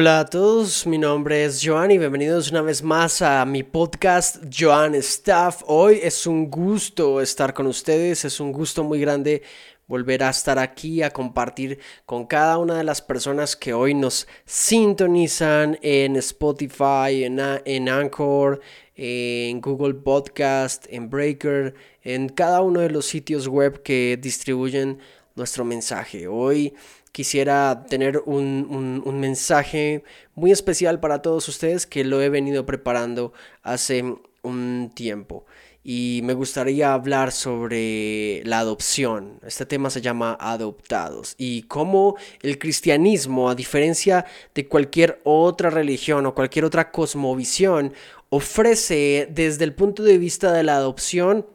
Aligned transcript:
Hola 0.00 0.20
a 0.20 0.24
todos, 0.24 0.86
mi 0.86 0.96
nombre 0.96 1.44
es 1.44 1.60
Joan 1.62 1.90
y 1.90 1.98
bienvenidos 1.98 2.50
una 2.50 2.62
vez 2.62 2.82
más 2.82 3.20
a 3.20 3.44
mi 3.44 3.62
podcast 3.62 4.42
Joan 4.50 4.94
Staff. 4.94 5.62
Hoy 5.66 6.00
es 6.02 6.26
un 6.26 6.50
gusto 6.50 7.20
estar 7.20 7.52
con 7.52 7.66
ustedes, 7.66 8.24
es 8.24 8.40
un 8.40 8.50
gusto 8.50 8.82
muy 8.82 8.98
grande 8.98 9.42
volver 9.86 10.22
a 10.22 10.30
estar 10.30 10.58
aquí 10.58 11.02
a 11.02 11.10
compartir 11.10 11.80
con 12.06 12.24
cada 12.24 12.56
una 12.56 12.78
de 12.78 12.84
las 12.84 13.02
personas 13.02 13.56
que 13.56 13.74
hoy 13.74 13.92
nos 13.92 14.26
sintonizan 14.46 15.78
en 15.82 16.16
Spotify, 16.16 17.24
en, 17.24 17.38
en 17.66 17.88
Anchor, 17.90 18.62
en 18.96 19.60
Google 19.60 19.92
Podcast, 19.92 20.86
en 20.88 21.10
Breaker, 21.10 21.74
en 22.00 22.30
cada 22.30 22.62
uno 22.62 22.80
de 22.80 22.88
los 22.88 23.04
sitios 23.04 23.48
web 23.48 23.82
que 23.82 24.18
distribuyen 24.18 24.98
nuestro 25.34 25.64
mensaje. 25.64 26.26
Hoy 26.26 26.74
quisiera 27.12 27.84
tener 27.88 28.22
un, 28.24 29.02
mensaje 29.20 30.04
muy 30.34 30.50
especial 30.50 31.00
para 31.00 31.22
todos 31.22 31.48
ustedes 31.48 31.86
que 31.86 32.04
lo 32.04 32.22
he 32.22 32.28
venido 32.28 32.64
preparando 32.66 33.32
hace 33.62 34.04
un 34.42 34.92
tiempo. 34.94 35.44
Y 35.82 36.20
me 36.24 36.34
gustaría 36.34 36.92
hablar 36.92 37.32
sobre 37.32 38.42
la 38.44 38.58
adopción. 38.58 39.40
Este 39.46 39.64
tema 39.64 39.88
se 39.88 40.02
llama 40.02 40.36
adoptados. 40.38 41.34
Y 41.38 41.62
cómo 41.62 42.16
el 42.42 42.58
cristianismo, 42.58 43.48
a 43.48 43.54
diferencia 43.54 44.26
de 44.54 44.68
cualquier 44.68 45.20
otra 45.24 45.70
religión 45.70 46.26
o 46.26 46.34
cualquier 46.34 46.66
otra 46.66 46.90
cosmovisión, 46.90 47.94
ofrece 48.28 49.26
desde 49.30 49.64
el 49.64 49.74
punto 49.74 50.02
de 50.02 50.18
vista 50.18 50.52
de 50.52 50.64
la 50.64 50.76
adopción 50.76 51.46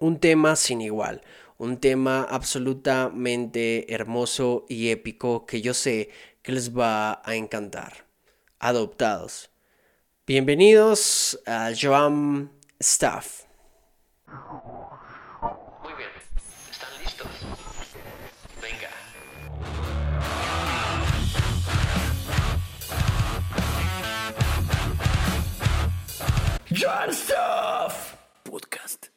un 0.00 0.18
tema 0.18 0.56
sin 0.56 0.80
igual 0.80 1.22
un 1.58 1.78
tema 1.78 2.22
absolutamente 2.22 3.92
hermoso 3.92 4.64
y 4.68 4.90
épico 4.90 5.46
que 5.46 5.60
yo 5.62 5.74
sé 5.74 6.10
que 6.42 6.52
les 6.52 6.76
va 6.76 7.22
a 7.24 7.34
encantar. 7.36 8.06
Adoptados. 8.58 9.50
Bienvenidos 10.26 11.40
a 11.46 11.70
Joam 11.78 12.50
Staff. 12.78 13.42
Muy 15.82 15.92
bien, 15.94 16.10
¿están 16.70 16.90
listos? 17.02 17.28
Venga. 18.60 18.90
Joam 26.70 27.10
Staff 27.10 28.14
Podcast. 28.44 29.11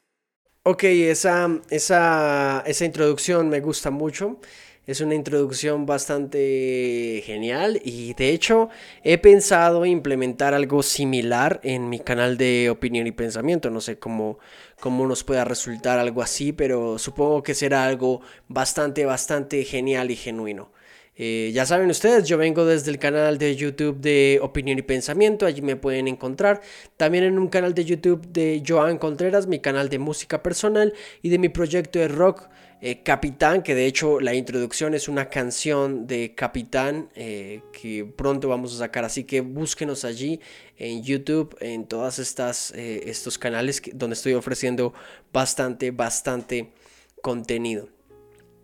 Ok, 0.67 0.83
esa, 0.85 1.61
esa, 1.69 2.63
esa 2.66 2.85
introducción 2.85 3.49
me 3.49 3.59
gusta 3.59 3.91
mucho. 3.91 4.39
Es 4.88 4.99
una 4.99 5.13
introducción 5.13 5.85
bastante 5.85 7.22
genial 7.23 7.80
y 7.83 8.16
de 8.16 8.30
hecho 8.30 8.69
he 9.03 9.19
pensado 9.19 9.85
implementar 9.85 10.55
algo 10.55 10.81
similar 10.81 11.59
en 11.63 11.89
mi 11.89 11.99
canal 11.99 12.38
de 12.38 12.72
opinión 12.72 13.05
y 13.05 13.11
pensamiento. 13.11 13.69
No 13.69 13.80
sé 13.80 13.99
cómo, 13.99 14.39
cómo 14.80 15.05
nos 15.05 15.23
pueda 15.23 15.45
resultar 15.45 15.99
algo 15.99 16.23
así, 16.23 16.52
pero 16.52 16.97
supongo 16.97 17.44
que 17.44 17.53
será 17.53 17.85
algo 17.85 18.22
bastante, 18.47 19.05
bastante 19.05 19.63
genial 19.66 20.09
y 20.09 20.16
genuino. 20.16 20.72
Eh, 21.17 21.52
ya 21.53 21.66
saben 21.66 21.89
ustedes, 21.89 22.27
yo 22.27 22.38
vengo 22.38 22.66
desde 22.66 22.91
el 22.91 22.99
canal 22.99 23.38
de 23.38 23.55
YouTube 23.55 24.02
de 24.02 24.39
Opinión 24.41 24.77
y 24.77 24.81
Pensamiento, 24.81 25.45
allí 25.45 25.61
me 25.61 25.77
pueden 25.77 26.09
encontrar. 26.09 26.61
También 26.97 27.23
en 27.23 27.39
un 27.39 27.47
canal 27.47 27.73
de 27.73 27.85
YouTube 27.85 28.27
de 28.27 28.61
Joan 28.67 28.97
Contreras, 28.97 29.47
mi 29.47 29.59
canal 29.59 29.88
de 29.88 29.97
música 29.97 30.44
personal 30.44 30.94
y 31.22 31.30
de 31.30 31.38
mi 31.38 31.47
proyecto 31.47 31.99
de 31.99 32.09
rock 32.09 32.49
eh, 32.81 33.02
Capitán, 33.03 33.63
que 33.63 33.75
de 33.75 33.85
hecho 33.85 34.19
la 34.19 34.33
introducción 34.33 34.94
es 34.94 35.07
una 35.07 35.30
canción 35.30 36.05
de 36.05 36.35
Capitán 36.35 37.09
eh, 37.16 37.61
que 37.72 38.03
pronto 38.03 38.50
vamos 38.50 38.75
a 38.75 38.79
sacar, 38.79 39.05
así 39.05 39.23
que 39.23 39.39
búsquenos 39.39 40.03
allí 40.03 40.41
en 40.77 41.02
YouTube, 41.02 41.55
en 41.61 41.88
todas 41.88 42.19
estas 42.19 42.72
estos 42.75 43.38
canales 43.38 43.81
donde 43.94 44.16
estoy 44.16 44.33
ofreciendo 44.33 44.94
bastante, 45.31 45.91
bastante 45.91 46.73
contenido. 47.22 47.88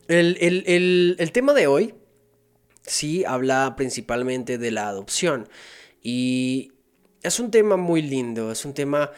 el, 0.10 0.38
el, 0.42 1.16
el 1.18 1.32
tema 1.32 1.54
de 1.54 1.68
hoy 1.68 1.94
sí 2.92 3.24
habla 3.26 3.74
principalmente 3.76 4.58
de 4.58 4.72
la 4.72 4.88
adopción. 4.88 5.48
Y 6.04 6.72
es 7.24 7.40
un 7.40 7.52
tema 7.52 7.78
muy 7.78 8.02
lindo, 8.02 8.52
es 8.52 8.66
un 8.66 8.74
tema 8.74 9.12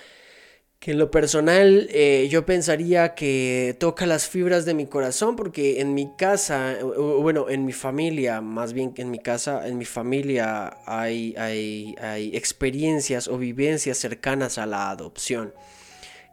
que 0.80 0.92
en 0.92 0.98
lo 0.98 1.10
personal 1.10 1.88
eh, 1.92 2.28
yo 2.30 2.46
pensaría 2.46 3.16
que 3.16 3.76
toca 3.80 4.06
las 4.06 4.28
fibras 4.28 4.66
de 4.66 4.74
mi 4.74 4.86
corazón 4.86 5.38
porque 5.38 5.80
en 5.80 5.94
mi 5.94 6.14
casa, 6.18 6.78
bueno, 6.84 7.50
en 7.50 7.64
mi 7.64 7.72
familia, 7.72 8.42
más 8.42 8.74
bien 8.74 8.94
que 8.94 9.02
en 9.02 9.10
mi 9.10 9.20
casa, 9.20 9.66
en 9.66 9.78
mi 9.78 9.86
familia 9.86 10.76
hay, 10.86 11.36
hay, 11.38 11.96
hay 12.02 12.36
experiencias 12.36 13.30
o 13.30 13.38
vivencias 13.38 13.98
cercanas 13.98 14.58
a 14.58 14.66
la 14.66 14.90
adopción. 14.90 15.54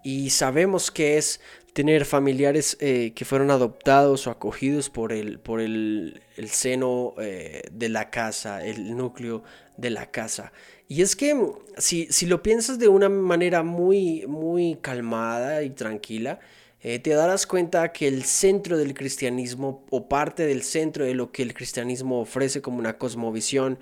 Y 0.02 0.30
sabemos 0.30 0.90
que 0.90 1.18
es 1.18 1.40
tener 1.72 2.04
familiares 2.04 2.76
eh, 2.80 3.12
que 3.14 3.24
fueron 3.24 3.50
adoptados 3.50 4.26
o 4.26 4.30
acogidos 4.30 4.90
por 4.90 5.12
el, 5.12 5.38
por 5.38 5.60
el, 5.60 6.20
seno 6.46 7.14
eh, 7.20 7.62
de 7.70 7.88
la 7.88 8.10
casa, 8.10 8.64
el 8.64 8.96
núcleo 8.96 9.42
de 9.76 9.90
la 9.90 10.10
casa. 10.10 10.52
Y 10.88 11.02
es 11.02 11.14
que 11.14 11.36
si, 11.78 12.06
si 12.10 12.26
lo 12.26 12.42
piensas 12.42 12.78
de 12.78 12.88
una 12.88 13.08
manera 13.08 13.62
muy, 13.62 14.26
muy 14.26 14.78
calmada 14.80 15.62
y 15.62 15.70
tranquila, 15.70 16.40
eh, 16.82 16.98
te 16.98 17.10
darás 17.10 17.46
cuenta 17.46 17.92
que 17.92 18.08
el 18.08 18.24
centro 18.24 18.76
del 18.76 18.94
cristianismo 18.94 19.84
o 19.90 20.08
parte 20.08 20.46
del 20.46 20.62
centro 20.62 21.04
de 21.04 21.14
lo 21.14 21.30
que 21.30 21.42
el 21.42 21.54
cristianismo 21.54 22.20
ofrece 22.20 22.62
como 22.62 22.78
una 22.78 22.98
cosmovisión 22.98 23.78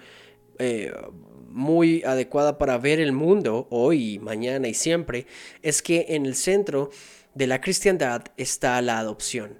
muy 1.48 2.02
adecuada 2.02 2.58
para 2.58 2.76
ver 2.78 2.98
el 2.98 3.12
mundo 3.12 3.68
hoy, 3.70 4.18
mañana 4.18 4.66
y 4.66 4.74
siempre, 4.74 5.26
es 5.62 5.82
que 5.82 6.06
en 6.08 6.26
el 6.26 6.34
centro 6.34 6.90
de 7.34 7.46
la 7.46 7.60
cristiandad 7.60 8.24
está 8.36 8.80
la 8.82 8.98
adopción 8.98 9.58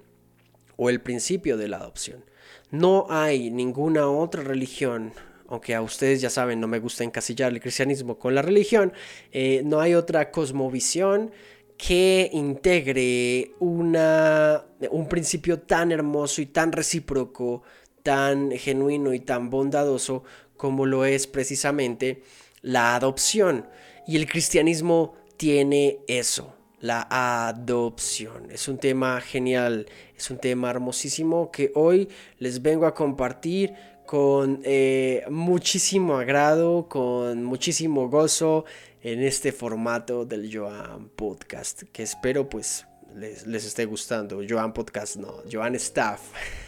o 0.75 0.89
el 0.89 1.01
principio 1.01 1.57
de 1.57 1.67
la 1.67 1.77
adopción. 1.77 2.23
No 2.71 3.07
hay 3.09 3.51
ninguna 3.51 4.07
otra 4.07 4.43
religión, 4.43 5.13
aunque 5.47 5.75
a 5.75 5.81
ustedes 5.81 6.21
ya 6.21 6.29
saben, 6.29 6.59
no 6.59 6.67
me 6.67 6.79
gusta 6.79 7.03
encasillar 7.03 7.51
el 7.51 7.59
cristianismo 7.59 8.17
con 8.17 8.35
la 8.35 8.41
religión, 8.41 8.93
eh, 9.31 9.61
no 9.65 9.81
hay 9.81 9.95
otra 9.95 10.31
cosmovisión 10.31 11.31
que 11.77 12.29
integre 12.33 13.53
una, 13.59 14.65
un 14.91 15.07
principio 15.07 15.59
tan 15.59 15.91
hermoso 15.91 16.41
y 16.41 16.45
tan 16.45 16.71
recíproco, 16.71 17.63
tan 18.03 18.51
genuino 18.51 19.13
y 19.13 19.19
tan 19.19 19.49
bondadoso 19.49 20.23
como 20.57 20.85
lo 20.85 21.05
es 21.05 21.27
precisamente 21.27 22.23
la 22.61 22.95
adopción. 22.95 23.65
Y 24.05 24.17
el 24.17 24.27
cristianismo 24.27 25.15
tiene 25.37 25.99
eso 26.07 26.58
la 26.81 27.07
adopción. 27.09 28.51
Es 28.51 28.67
un 28.67 28.77
tema 28.77 29.19
genial, 29.21 29.87
es 30.17 30.29
un 30.29 30.37
tema 30.37 30.69
hermosísimo 30.69 31.51
que 31.51 31.71
hoy 31.75 32.09
les 32.37 32.61
vengo 32.61 32.85
a 32.85 32.93
compartir 32.93 33.73
con 34.05 34.61
eh, 34.63 35.23
muchísimo 35.29 36.17
agrado, 36.17 36.87
con 36.87 37.43
muchísimo 37.43 38.09
gozo 38.09 38.65
en 39.01 39.21
este 39.21 39.51
formato 39.51 40.25
del 40.25 40.49
Joan 40.51 41.09
Podcast, 41.09 41.83
que 41.91 42.03
espero 42.03 42.49
pues 42.49 42.85
les, 43.15 43.45
esté 43.45 43.85
gustando. 43.85 44.41
Joan 44.47 44.73
Podcast, 44.73 45.17
no, 45.17 45.43
Joan 45.51 45.75
Staff. 45.75 46.21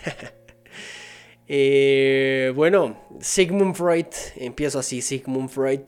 Eh, 1.54 2.54
bueno, 2.56 2.96
Sigmund 3.20 3.76
Freud, 3.76 4.06
empiezo 4.38 4.80
así, 4.80 5.02
Sigmund 5.02 5.50
Freud 5.50 5.82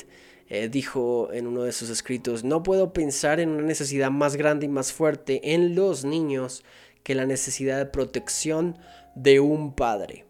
eh, 0.54 0.70
dijo 0.70 1.34
en 1.34 1.48
uno 1.48 1.64
de 1.64 1.72
sus 1.72 1.90
escritos, 1.90 2.44
no 2.44 2.62
puedo 2.62 2.94
pensar 2.94 3.40
en 3.40 3.50
una 3.50 3.64
necesidad 3.64 4.12
más 4.12 4.36
grande 4.36 4.68
y 4.68 4.70
más 4.70 4.94
fuerte 4.94 5.56
en 5.56 5.74
los 5.74 6.06
niños 6.06 6.64
que 7.02 7.16
la 7.16 7.26
necesidad 7.26 7.80
de 7.80 7.88
protección 7.88 8.78
de 9.16 9.40
un 9.40 9.74
padre. 9.74 10.28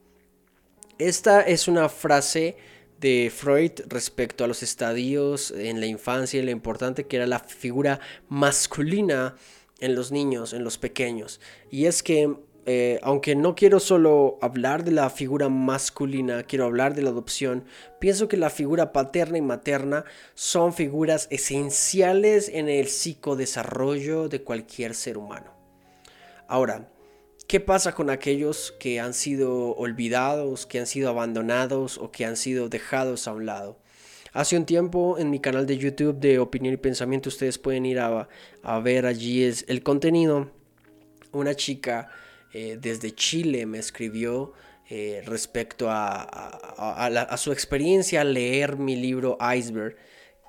Esta 0.98 1.42
es 1.42 1.68
una 1.68 1.90
frase 1.90 2.56
de 3.02 3.34
Freud 3.36 3.74
respecto 3.88 4.46
a 4.46 4.48
los 4.48 4.64
estadios 4.64 5.52
en 5.52 5.82
la 5.82 5.88
infancia 5.88 6.40
y 6.40 6.46
lo 6.46 6.52
importante 6.52 7.06
que 7.06 7.18
era 7.18 7.28
la 7.28 7.40
figura 7.40 8.00
masculina 8.30 9.36
en 9.82 9.94
los 9.94 10.14
niños, 10.14 10.54
en 10.54 10.64
los 10.64 10.78
pequeños. 10.78 11.42
Y 11.70 11.88
es 11.88 12.02
que 12.02 12.34
eh, 12.66 13.00
aunque 13.04 13.36
no 13.36 13.56
quiero 13.56 13.82
solo 13.82 14.38
hablar 14.42 14.86
de 14.86 14.92
la 14.92 15.10
figura 15.10 15.50
masculina, 15.50 16.44
quiero 16.44 16.64
hablar 16.64 16.96
de 16.96 17.02
la 17.02 17.10
adopción, 17.10 17.66
pienso 18.00 18.30
que 18.30 18.38
la 18.38 18.50
figura 18.50 18.94
paterna 18.94 19.38
y 19.38 19.42
materna 19.42 20.06
son 20.34 20.74
figuras 20.74 21.28
esenciales 21.30 22.48
en 22.48 22.70
el 22.70 22.88
psicodesarrollo 22.88 24.30
de 24.30 24.44
cualquier 24.44 24.96
ser 24.96 25.18
humano. 25.18 25.52
Ahora, 26.48 26.90
¿qué 27.48 27.60
pasa 27.60 27.94
con 27.94 28.10
aquellos 28.10 28.74
que 28.80 29.02
han 29.02 29.14
sido 29.14 29.76
olvidados, 29.76 30.66
que 30.66 30.80
han 30.80 30.88
sido 30.88 31.10
abandonados 31.10 31.98
o 31.98 32.12
que 32.12 32.26
han 32.26 32.38
sido 32.38 32.70
dejados 32.70 33.28
a 33.28 33.34
un 33.34 33.46
lado? 33.46 33.78
Hace 34.32 34.56
un 34.56 34.66
tiempo 34.66 35.18
en 35.20 35.30
mi 35.30 35.40
canal 35.40 35.66
de 35.66 35.78
YouTube 35.78 36.18
de 36.18 36.40
Opinión 36.40 36.74
y 36.74 36.78
Pensamiento 36.78 37.28
ustedes 37.28 37.58
pueden 37.58 37.86
ir 37.86 38.00
a, 38.00 38.30
a 38.64 38.80
ver 38.80 39.06
allí 39.06 39.44
el 39.44 39.84
contenido. 39.84 40.50
Una 41.34 41.56
chica 41.56 42.10
eh, 42.54 42.78
desde 42.80 43.14
Chile 43.14 43.66
me 43.66 43.80
escribió 43.80 44.54
eh, 44.90 45.24
respecto 45.26 45.88
a, 45.90 47.36
su 47.38 47.52
experiencia 47.52 48.22
al 48.22 48.34
leer 48.34 48.78
mi 48.78 48.96
libro 48.96 49.38
Iceberg, 49.56 49.96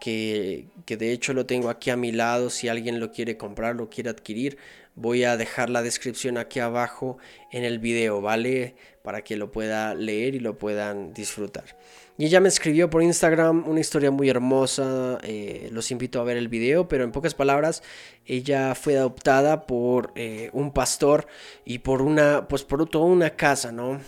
que, 0.00 0.66
que, 0.84 0.96
de 0.96 1.12
hecho 1.12 1.32
lo 1.32 1.46
tengo 1.46 1.70
aquí 1.70 1.90
a 1.90 1.96
mi 1.96 2.12
lado, 2.12 2.50
si 2.50 2.68
alguien 2.68 3.00
lo 3.00 3.10
quiere 3.10 3.36
comprar, 3.36 3.76
lo 3.76 3.88
quiere 3.88 4.10
adquirir, 4.10 4.58
voy 4.96 5.24
a 5.24 5.36
dejar 5.36 5.70
la 5.70 5.82
descripción 5.82 6.36
aquí 6.36 6.60
abajo 6.60 7.18
en 7.50 7.64
el 7.64 7.78
video, 7.78 8.20
¿vale? 8.20 8.74
Para 9.02 9.22
que 9.22 9.36
lo 9.36 9.50
pueda 9.50 9.94
leer 9.94 10.34
y 10.34 10.40
lo 10.40 10.58
puedan 10.58 11.14
disfrutar. 11.14 11.76
Y 12.16 12.26
ella 12.26 12.40
me 12.40 12.48
escribió 12.48 12.88
por 12.90 13.02
Instagram 13.02 13.68
una 13.68 13.80
historia 13.80 14.12
muy 14.12 14.28
hermosa, 14.28 15.18
eh, 15.24 15.68
los 15.72 15.90
invito 15.90 16.20
a 16.20 16.24
ver 16.24 16.36
el 16.36 16.46
video, 16.46 16.86
pero 16.86 17.02
en 17.02 17.10
pocas 17.10 17.34
palabras, 17.34 17.82
ella 18.24 18.76
fue 18.76 18.96
adoptada 18.96 19.66
por 19.66 20.12
eh, 20.14 20.48
un 20.52 20.72
pastor 20.72 21.26
y 21.64 21.78
por 21.78 22.02
una, 22.02 22.46
pues 22.46 22.62
por 22.62 22.88
toda 22.88 23.06
una 23.06 23.30
casa, 23.30 23.72
¿no? 23.72 24.00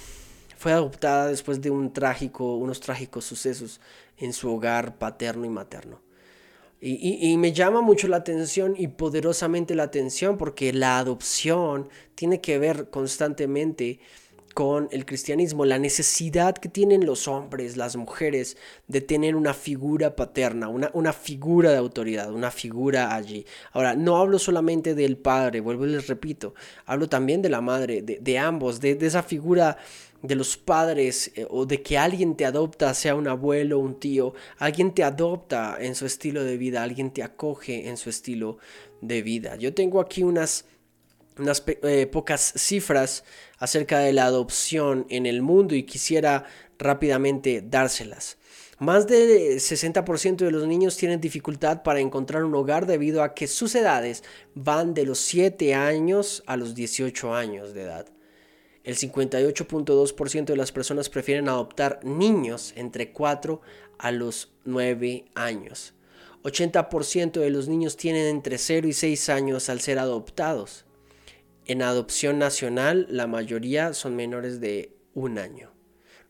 Fue 0.57 0.71
adoptada 0.71 1.27
después 1.27 1.61
de 1.61 1.71
un 1.71 1.93
trágico, 1.93 2.57
unos 2.57 2.79
trágicos 2.79 3.25
sucesos 3.25 3.81
en 4.19 4.33
su 4.33 4.55
hogar 4.55 4.99
paterno 4.99 5.45
y 5.45 5.51
materno. 5.51 6.01
Y, 6.81 7.33
y, 7.33 7.37
me 7.39 7.53
llama 7.53 7.81
mucho 7.81 8.07
la 8.07 8.19
atención 8.19 8.75
y 8.77 8.89
poderosamente 8.89 9.75
la 9.75 9.85
atención 9.85 10.37
porque 10.37 10.75
la 10.75 10.99
adopción 10.99 11.89
tiene 12.15 12.43
que 12.43 12.59
ver 12.59 12.91
constantemente 12.91 13.99
con 14.57 14.89
el 14.91 15.05
cristianismo, 15.05 15.67
la 15.67 15.79
necesidad 15.79 16.57
que 16.57 16.71
tienen 16.71 17.05
los 17.05 17.29
hombres, 17.29 17.77
las 17.77 17.95
mujeres, 17.95 18.57
de 18.89 19.03
tener 19.03 19.37
una 19.37 19.53
figura 19.53 20.17
paterna, 20.17 20.69
una, 20.69 20.91
una 20.95 21.13
figura 21.13 21.73
de 21.73 21.77
autoridad, 21.77 22.33
una 22.33 22.51
figura 22.51 23.15
allí. 23.15 23.45
Ahora, 23.73 23.95
no 23.95 24.17
hablo 24.17 24.39
solamente 24.39 24.95
del 24.95 25.19
padre, 25.19 25.61
vuelvo 25.61 25.85
y 25.85 25.91
les 25.91 26.07
repito, 26.07 26.55
hablo 26.87 27.07
también 27.07 27.43
de 27.43 27.51
la 27.51 27.61
madre, 27.61 28.01
de, 28.01 28.39
ambos, 28.39 28.81
de, 28.81 28.97
esa 28.99 29.23
figura 29.23 29.77
de 30.23 30.37
los 30.37 30.57
padres 30.57 31.33
eh, 31.35 31.47
o 31.51 31.67
de 31.67 31.83
que 31.83 31.99
alguien 31.99 32.35
te 32.35 32.47
adopta, 32.47 32.95
sea 32.95 33.15
un 33.15 33.29
abuelo, 33.29 33.79
un 33.79 34.01
tío, 34.01 34.33
alguien 34.57 34.95
te 34.95 35.05
adopta 35.05 35.77
en 35.79 35.95
su 35.95 36.07
estilo 36.07 36.45
de 36.45 36.57
vida, 36.57 36.83
alguien 36.83 37.11
te 37.11 37.23
acoge 37.23 37.91
en 37.91 37.99
su 37.99 38.09
estilo 38.09 38.57
de 39.03 39.21
vida. 39.21 39.57
Yo 39.57 39.75
tengo 39.75 40.01
aquí 40.01 40.23
unas 40.23 40.65
unas 41.39 41.63
eh, 41.67 42.07
pocas 42.07 42.55
cifras 42.57 43.25
acerca 43.59 44.01
de 44.01 44.13
la 44.13 44.27
adopción 44.27 45.07
en 45.09 45.27
el 45.27 45.43
mundo 45.43 45.75
y 45.75 45.85
quisiera 45.85 46.45
rápidamente 46.79 47.63
dárselas. 47.63 48.39
Más 48.79 49.07
del 49.07 49.59
60% 49.59 50.37
de 50.37 50.51
los 50.51 50.67
niños 50.67 50.99
tienen 50.99 51.21
dificultad 51.21 51.83
para 51.83 52.01
encontrar 52.01 52.45
un 52.45 52.55
hogar 52.55 52.85
debido 52.85 53.23
a 53.23 53.33
que 53.33 53.47
sus 53.47 53.75
edades 53.75 54.23
van 54.55 54.93
de 54.93 55.07
los 55.07 55.19
7 55.19 55.75
años 55.75 56.43
a 56.47 56.59
los 56.59 56.75
18 56.75 57.35
años 57.35 57.73
de 57.73 57.83
edad. 57.83 58.07
El 58.85 58.97
58.2% 58.97 60.45
de 60.45 60.57
las 60.57 60.73
personas 60.73 61.09
prefieren 61.09 61.49
adoptar 61.49 62.01
niños 62.05 62.73
entre 62.77 63.13
4 63.13 63.61
a 63.99 64.13
los 64.13 64.53
9 64.65 65.25
años. 65.35 65.95
80% 66.45 67.41
de 67.41 67.51
los 67.51 67.67
niños 67.67 67.97
tienen 67.97 68.27
entre 68.27 68.59
0 68.59 68.87
y 68.87 68.93
6 68.93 69.29
años 69.31 69.69
al 69.69 69.81
ser 69.81 69.99
adoptados. 69.99 70.86
En 71.69 71.83
adopción 71.83 72.39
nacional, 72.39 73.07
la 73.11 73.27
mayoría 73.27 73.93
son 73.93 74.15
menores 74.15 74.61
de 74.61 74.97
un 75.15 75.37
año. 75.37 75.76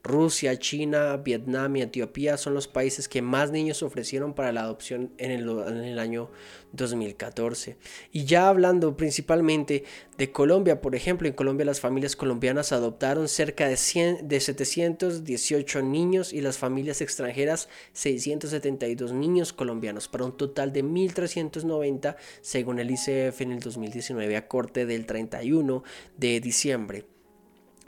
Rusia, 0.06 0.58
China, 0.58 1.16
Vietnam 1.18 1.76
y 1.76 1.82
Etiopía 1.82 2.36
son 2.36 2.54
los 2.54 2.68
países 2.68 3.08
que 3.08 3.22
más 3.22 3.50
niños 3.50 3.82
ofrecieron 3.82 4.34
para 4.34 4.52
la 4.52 4.62
adopción 4.62 5.12
en 5.18 5.30
el, 5.30 5.98
año 5.98 6.30
2014. 6.72 7.76
Y 8.12 8.24
ya 8.24 8.48
hablando 8.48 8.96
principalmente 8.96 9.84
de 10.16 10.32
Colombia, 10.32 10.80
por 10.80 10.94
ejemplo, 10.94 11.28
en 11.28 11.34
Colombia 11.34 11.66
las 11.66 11.80
familias 11.80 12.16
colombianas 12.16 12.72
adoptaron 12.72 13.28
cerca 13.28 13.68
de, 13.68 13.76
100, 13.76 14.28
de 14.28 14.40
718 14.40 15.82
niños 15.82 16.32
y 16.32 16.40
las 16.40 16.58
familias 16.58 17.00
extranjeras 17.00 17.68
672 17.92 19.12
niños 19.12 19.52
colombianos, 19.52 20.08
para 20.08 20.24
un 20.24 20.36
total 20.36 20.72
de 20.72 20.84
1.390 20.84 22.16
según 22.40 22.78
el 22.78 22.90
ICF 22.90 23.40
en 23.40 23.52
el 23.52 23.60
2019 23.60 24.36
a 24.36 24.48
corte 24.48 24.86
del 24.86 25.06
31 25.06 25.82
de 26.16 26.40
diciembre. 26.40 27.15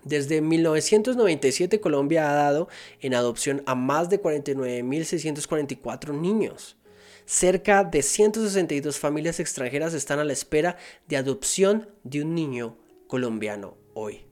Desde 0.08 0.40
1997 0.40 1.80
Colombia 1.80 2.30
ha 2.30 2.34
dado 2.34 2.68
en 3.00 3.12
adopción 3.12 3.62
a 3.66 3.74
más 3.74 4.08
de 4.08 4.22
49.644 4.22 6.18
niños. 6.18 6.78
Cerca 7.26 7.84
de 7.84 8.00
162 8.00 8.98
familias 8.98 9.38
extranjeras 9.38 9.92
están 9.92 10.18
a 10.18 10.24
la 10.24 10.32
espera 10.32 10.78
de 11.08 11.18
adopción 11.18 11.90
de 12.04 12.22
un 12.22 12.34
niño 12.34 12.78
colombiano 13.06 13.76
hoy. 13.92 14.24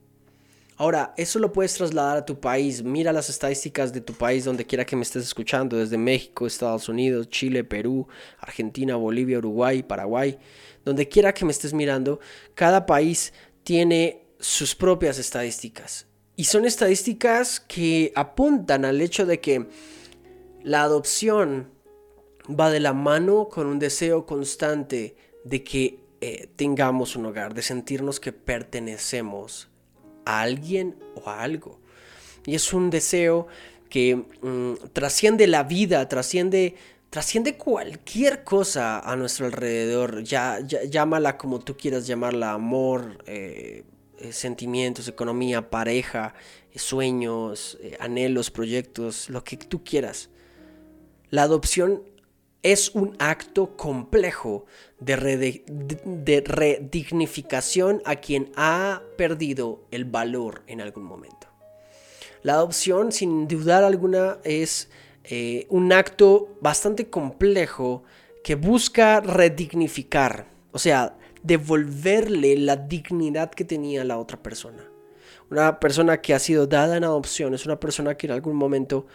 Ahora, 0.79 1.13
eso 1.19 1.39
lo 1.41 1.53
puedes 1.53 1.75
trasladar 1.75 2.17
a 2.17 2.25
tu 2.25 2.41
país. 2.41 2.83
Mira 2.83 3.13
las 3.13 3.29
estadísticas 3.29 3.93
de 3.93 4.01
tu 4.01 4.15
país 4.15 4.47
donde 4.47 4.65
quiera 4.65 4.87
que 4.87 4.97
me 4.97 5.03
estés 5.03 5.25
escuchando, 5.25 5.77
desde 5.77 5.99
México, 5.99 6.47
Estados 6.47 6.89
Unidos, 6.89 7.29
Chile, 7.29 7.65
Perú, 7.65 8.09
Argentina, 8.39 8.97
Bolivia, 8.97 9.37
Uruguay, 9.37 9.83
Paraguay. 9.83 10.39
Donde 10.87 11.07
quiera 11.07 11.35
que 11.35 11.45
me 11.45 11.53
estés 11.53 11.75
mirando, 11.75 12.19
cada 12.55 12.87
país 12.87 13.35
tiene 13.63 14.26
sus 14.39 14.75
propias 14.75 15.19
estadísticas. 15.19 16.07
Y 16.37 16.45
son 16.45 16.67
estadísticas 16.67 17.61
que 17.61 18.13
apuntan 18.15 18.85
al 18.85 19.01
hecho 19.01 19.25
de 19.25 19.41
que 19.41 19.67
la 20.63 20.83
adopción 20.83 21.71
va 22.49 22.71
de 22.71 22.81
la 22.81 22.93
mano 22.93 23.49
con 23.49 23.67
un 23.67 23.79
deseo 23.79 24.27
constante 24.27 25.17
de 25.45 25.65
que 25.65 26.01
eh, 26.21 26.49
tengamos 26.57 27.17
un 27.17 27.27
hogar, 27.27 27.55
de 27.55 27.63
sentirnos 27.63 28.21
que 28.21 28.33
pertenecemos 28.33 29.69
a 30.25 30.43
alguien 30.43 30.97
o 31.15 31.31
a 31.31 31.43
algo. 31.43 31.79
Y 32.45 32.55
es 32.55 32.73
un 32.73 32.91
deseo 32.91 33.47
que 33.89 34.17
mm, 34.17 34.89
trasciende 34.93 35.47
la 35.47 35.63
vida, 35.63 36.09
trasciende, 36.09 36.75
trasciende 37.11 37.57
cualquier 37.57 38.45
cosa 38.45 39.01
a 39.01 39.17
nuestro 39.17 39.47
alrededor. 39.47 40.23
Ya, 40.23 40.61
llámala 40.61 41.39
como 41.39 41.61
tú 41.61 41.77
quieras 41.77 42.07
llamarla, 42.07 42.53
amor, 42.53 43.19
eh, 43.27 43.85
eh, 44.19 44.33
sentimientos, 44.33 45.09
economía, 45.09 45.69
pareja, 45.71 46.35
eh, 46.73 46.79
sueños, 46.79 47.77
eh, 47.83 47.97
anhelos, 48.01 48.51
proyectos, 48.51 49.29
lo 49.29 49.45
que 49.45 49.57
tú 49.57 49.85
quieras. 49.85 50.31
La 51.31 51.43
adopción 51.43 52.03
es 52.63 52.95
un 52.95 53.15
acto 53.19 53.77
complejo 53.77 54.65
de, 54.99 55.63
de, 56.05 56.41
redignificación 56.41 58.03
a 58.05 58.17
quien 58.17 58.51
ha 58.57 59.03
perdido 59.17 59.85
el 59.91 60.05
valor 60.05 60.63
en 60.67 60.81
algún 60.81 61.05
momento. 61.05 61.49
La 62.43 62.55
adopción, 62.55 63.13
sin 63.13 63.47
dudar 63.47 63.85
alguna, 63.85 64.39
es 64.43 64.89
un 65.69 65.93
acto 65.93 66.57
bastante 66.61 67.11
complejo 67.11 68.05
que 68.43 68.55
busca 68.55 69.21
redignificar, 69.21 70.47
o 70.73 70.79
sea, 70.79 71.17
devolverle 71.43 72.57
la 72.57 72.77
dignidad 72.77 73.51
que 73.51 73.65
tenía 73.65 74.05
la 74.05 74.19
otra 74.19 74.43
persona. 74.43 74.83
Una 75.51 75.79
persona 75.79 76.21
que 76.21 76.35
ha 76.35 76.39
sido 76.39 76.67
dada 76.67 76.97
en 76.97 77.05
adopción 77.05 77.55
es 77.55 77.67
una 77.67 77.79
persona 77.79 78.17
que 78.17 78.27
en 78.27 78.33
algún 78.33 78.57
momento 78.57 79.07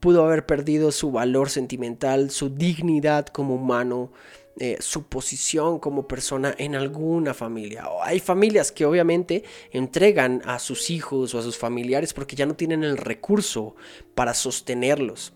pudo 0.00 0.24
haber 0.24 0.46
perdido 0.46 0.92
su 0.92 1.12
valor 1.12 1.50
sentimental, 1.50 2.30
su 2.30 2.50
dignidad 2.50 3.26
como 3.26 3.54
humano, 3.54 4.12
eh, 4.58 4.76
su 4.80 5.04
posición 5.04 5.78
como 5.78 6.06
persona 6.06 6.54
en 6.58 6.76
alguna 6.76 7.34
familia. 7.34 7.86
hay 8.02 8.20
familias 8.20 8.70
que 8.70 8.84
obviamente 8.84 9.42
entregan 9.72 10.42
a 10.44 10.58
sus 10.58 10.90
hijos 10.90 11.34
o 11.34 11.38
a 11.38 11.42
sus 11.42 11.58
familiares 11.58 12.14
porque 12.14 12.36
ya 12.36 12.46
no 12.46 12.54
tienen 12.54 12.84
el 12.84 12.96
recurso 12.96 13.74
para 14.14 14.32
sostenerlos. 14.32 15.32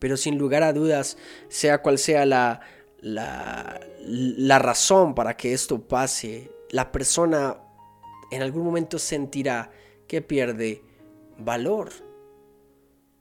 Pero 0.00 0.16
sin 0.16 0.36
lugar 0.36 0.64
a 0.64 0.72
dudas, 0.72 1.16
sea 1.48 1.80
cual 1.80 1.98
sea 1.98 2.26
la, 2.26 2.60
la, 3.04 4.58
razón 4.58 5.14
para 5.14 5.36
que 5.36 5.52
esto 5.52 5.80
pase, 5.80 6.50
la 6.70 6.90
persona 6.90 7.58
en 8.30 8.42
algún 8.42 8.64
momento 8.64 8.98
sentirá 8.98 9.70
que 10.08 10.22
pierde 10.22 10.82
valor. 11.38 11.90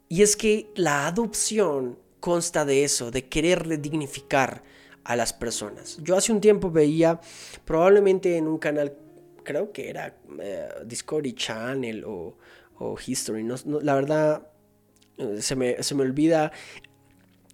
Y 0.07 0.21
es 0.21 0.37
que 0.37 0.71
la 0.75 1.07
adopción 1.07 1.99
consta 2.19 2.65
de 2.65 2.83
eso, 2.83 3.11
de 3.11 3.27
querer 3.27 3.67
redignificar 3.67 4.63
a 5.03 5.15
las 5.17 5.33
personas. 5.33 5.97
Yo 6.01 6.15
hace 6.15 6.31
un 6.31 6.39
tiempo 6.39 6.71
veía, 6.71 7.19
probablemente 7.65 8.37
en 8.37 8.47
un 8.47 8.57
canal, 8.59 8.95
creo 9.43 9.73
que 9.73 9.89
era 9.89 10.15
eh, 10.39 10.69
Discovery 10.85 11.33
Channel 11.33 12.05
o, 12.05 12.37
History, 13.05 13.47
la 13.81 13.95
verdad 13.95 14.47
eh, 15.17 15.41
se 15.41 15.55
me, 15.55 15.81
se 15.81 15.95
me 15.95 16.01
olvida 16.01 16.51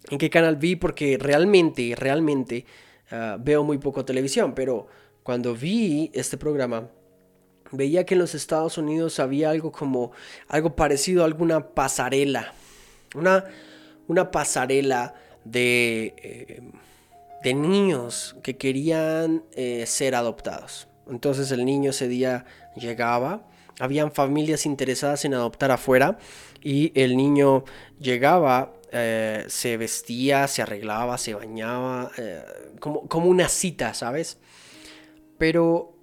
en 0.10 0.18
qué 0.18 0.30
canal 0.30 0.56
vi 0.56 0.76
porque 0.76 1.18
realmente, 1.20 1.94
realmente 1.98 2.66
ah, 3.12 3.38
veo 3.40 3.64
muy 3.64 3.78
poco 3.78 4.06
televisión, 4.06 4.54
pero 4.56 4.88
cuando 5.24 5.54
vi 5.54 6.12
este 6.14 6.38
programa 6.38 6.90
veía 7.72 8.06
que 8.06 8.16
en 8.16 8.20
los 8.20 8.34
Estados 8.34 8.78
Unidos 8.78 9.20
había 9.20 9.52
algo 9.52 9.72
como 9.72 10.12
algo 10.48 10.76
parecido 10.76 11.24
a 11.24 11.26
alguna 11.26 11.70
pasarela, 11.70 12.54
una, 13.16 13.46
una 14.08 14.32
pasarela 14.32 15.14
de, 15.44 16.16
eh, 16.18 16.62
de 17.44 17.54
niños 17.54 18.36
que 18.42 18.58
querían 18.58 19.44
eh, 19.54 19.86
ser 19.86 20.16
adoptados. 20.16 20.88
Entonces 21.08 21.52
el 21.52 21.66
niño 21.66 21.92
ese 21.92 22.08
día 22.08 22.46
llegaba 22.76 23.50
habían 23.80 24.12
familias 24.12 24.66
interesadas 24.66 25.26
en 25.26 25.34
adoptar 25.34 25.72
afuera 25.72 26.18
y 26.62 26.92
el 27.02 27.16
niño 27.16 27.64
llegaba, 27.98 28.74
eh, 28.92 29.46
se 29.48 29.78
vestía, 29.78 30.48
se 30.48 30.62
arreglaba, 30.62 31.18
se 31.18 31.34
bañaba, 31.34 32.12
eh, 32.18 32.44
como, 32.80 33.08
como 33.08 33.28
una 33.28 33.50
cita, 33.50 33.94
¿sabes? 33.94 34.38
Pero 35.38 35.96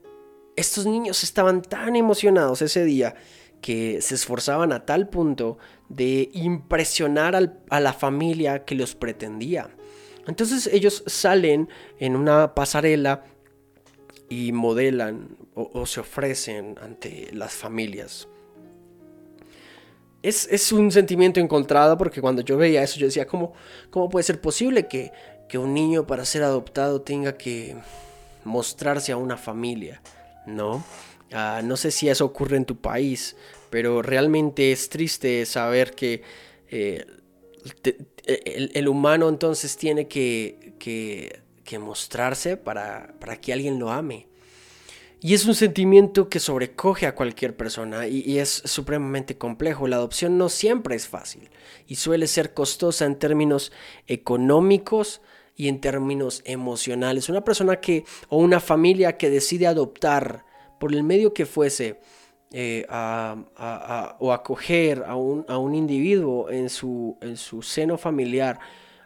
estos 0.57 0.87
niños 0.87 1.23
estaban 1.23 1.63
tan 1.63 1.97
emocionados 1.97 2.63
ese 2.63 2.85
día 2.85 3.15
que 3.61 4.01
se 4.01 4.15
esforzaban 4.15 4.73
a 4.73 4.87
tal 4.87 5.09
punto 5.09 5.59
de 5.89 6.31
impresionar 6.33 7.53
a 7.71 7.81
la 7.81 7.93
familia 7.93 8.65
que 8.65 8.75
los 8.75 8.95
pretendía. 8.95 9.71
Entonces 10.27 10.67
ellos 10.73 11.05
salen 11.07 11.69
en 11.99 12.17
una 12.17 12.55
pasarela 12.55 13.25
y 14.29 14.53
modelan 14.53 15.37
o, 15.55 15.87
se 15.87 16.01
ofrecen 16.01 16.77
ante 16.83 17.31
las 17.33 17.53
familias. 17.53 18.29
Es, 20.29 20.73
un 20.73 20.91
sentimiento 20.91 21.39
encontrado 21.39 21.97
porque 21.97 22.21
cuando 22.21 22.43
yo 22.43 22.57
veía 22.57 22.83
eso 22.83 22.99
yo 22.99 23.07
decía, 23.07 23.29
¿cómo, 23.29 23.53
cómo 23.91 24.09
puede 24.09 24.25
ser 24.25 24.41
posible 24.41 24.89
que, 24.89 25.13
un 25.57 25.73
niño 25.73 26.07
para 26.07 26.25
ser 26.25 26.43
adoptado 26.43 27.01
tenga 27.01 27.39
que 27.39 27.77
mostrarse 28.45 29.13
a 29.13 29.17
una 29.17 29.37
familia? 29.37 30.03
¿No? 30.45 30.85
Ah, 31.33 31.61
no 31.63 31.77
sé 31.77 31.93
si 31.93 32.09
eso 32.09 32.25
ocurre 32.25 32.57
en 32.57 32.65
tu 32.65 32.77
país, 32.77 33.37
pero 33.71 34.03
realmente 34.03 34.73
es 34.73 34.89
triste 34.89 35.47
saber 35.47 35.93
que 35.93 36.23
eh, 36.71 37.07
el, 38.25 38.89
humano 38.89 39.29
entonces 39.29 39.77
tiene 39.77 40.09
que, 40.09 40.75
que, 40.81 41.79
mostrarse 41.79 42.57
para, 42.57 43.15
para, 43.21 43.41
que 43.41 43.53
alguien 43.53 43.79
lo 43.79 43.91
ame. 43.93 44.27
Y 45.21 45.35
es 45.35 45.47
un 45.47 45.55
sentimiento 45.55 46.29
que 46.29 46.41
sobrecoge 46.41 47.07
a 47.07 47.15
cualquier 47.15 47.57
persona 47.57 48.07
y, 48.07 48.39
es 48.39 48.63
supremamente 48.65 49.39
complejo. 49.39 49.89
La 49.89 49.97
adopción 49.97 50.37
no 50.37 50.49
siempre 50.49 50.95
es 50.95 51.09
fácil 51.09 51.49
y 51.87 51.97
suele 51.97 52.27
ser 52.27 52.53
costosa 52.53 53.07
en 53.07 53.19
términos 53.19 53.73
económicos 54.07 55.23
y 55.57 55.69
en 55.69 55.81
términos 55.81 56.43
emocionales. 56.45 57.31
Una 57.31 57.45
persona 57.45 57.81
que 57.81 58.05
o 58.29 58.37
una 58.39 58.61
familia 58.61 59.17
que 59.17 59.31
decide 59.31 59.67
adoptar 59.67 60.45
por 60.79 60.95
el 60.95 61.03
medio 61.03 61.33
que 61.33 61.47
fuese 61.47 61.99
eh, 62.53 62.87
o 62.89 64.33
acoger 64.33 65.03
a 65.07 65.17
un, 65.17 65.47
a 65.49 65.57
un 65.57 65.75
individuo 65.75 66.51
en 66.51 66.69
su, 66.69 67.17
en 67.23 67.39
su, 67.39 67.63
seno 67.63 67.97
familiar, 67.97 68.61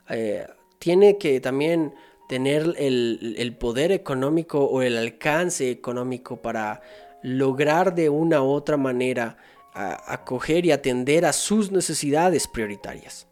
eh, 0.09 0.45
tiene 0.81 1.19
que 1.19 1.41
también 1.41 1.95
tener 2.31 2.77
el, 2.79 3.57
poder 3.59 3.91
económico 3.91 4.65
o 4.65 4.83
el 4.83 4.97
alcance 4.97 5.69
económico 5.69 6.41
para 6.41 6.81
lograr 7.25 7.93
de 7.97 8.09
una 8.09 8.41
u 8.41 8.51
otra 8.51 8.77
manera 8.77 9.37
acoger 9.75 10.65
y 10.65 10.71
atender 10.71 11.25
a 11.25 11.33
sus 11.33 11.73
necesidades 11.73 12.47
prioritarias. 12.47 13.27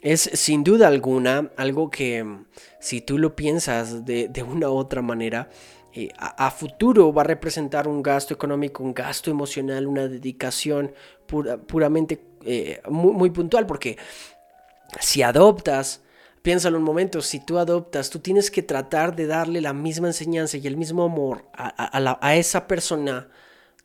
Es 0.00 0.22
sin 0.32 0.64
duda 0.64 0.88
alguna 0.88 1.50
algo 1.58 1.90
que 1.90 2.24
si 2.80 3.02
tú 3.02 3.18
lo 3.18 3.36
piensas 3.36 4.06
de, 4.06 4.28
de 4.28 4.42
una 4.42 4.70
u 4.70 4.76
otra 4.76 5.02
manera, 5.02 5.50
eh, 5.94 6.08
a, 6.16 6.50
futuro 6.50 7.12
va 7.12 7.20
a 7.20 7.26
representar 7.26 7.86
un 7.86 8.02
gasto 8.02 8.32
económico, 8.32 8.82
un 8.82 8.94
gasto 8.94 9.30
emocional, 9.30 9.86
una 9.86 10.08
dedicación 10.08 10.94
puramente 11.66 12.24
eh, 12.46 12.80
muy, 12.88 13.28
puntual, 13.28 13.66
porque 13.66 13.98
si 15.00 15.22
adoptas, 15.22 16.01
piénsalo 16.42 16.78
un 16.78 16.84
momento, 16.84 17.22
si 17.22 17.40
tú 17.40 17.58
adoptas, 17.58 18.10
tú 18.10 18.18
tienes 18.18 18.50
que 18.50 18.62
tratar 18.62 19.16
de 19.16 19.26
darle 19.26 19.60
la 19.60 19.72
misma 19.72 20.08
enseñanza 20.08 20.56
y 20.56 20.66
el 20.66 20.76
mismo 20.76 21.04
amor 21.04 21.46
a, 21.54 22.36
esa 22.36 22.66
persona, 22.66 23.28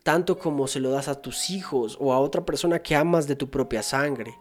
tanto 0.04 0.38
como 0.38 0.68
se 0.68 0.80
lo 0.80 0.90
das 0.90 1.08
a 1.08 1.22
tus 1.22 1.50
hijos 1.50 1.98
o 2.00 2.14
a 2.14 2.20
otra 2.20 2.46
persona 2.46 2.80
que 2.80 2.96
amas 2.96 3.28
de 3.28 3.36
tu 3.36 3.50
propia 3.50 3.84
sangre. 3.84 4.36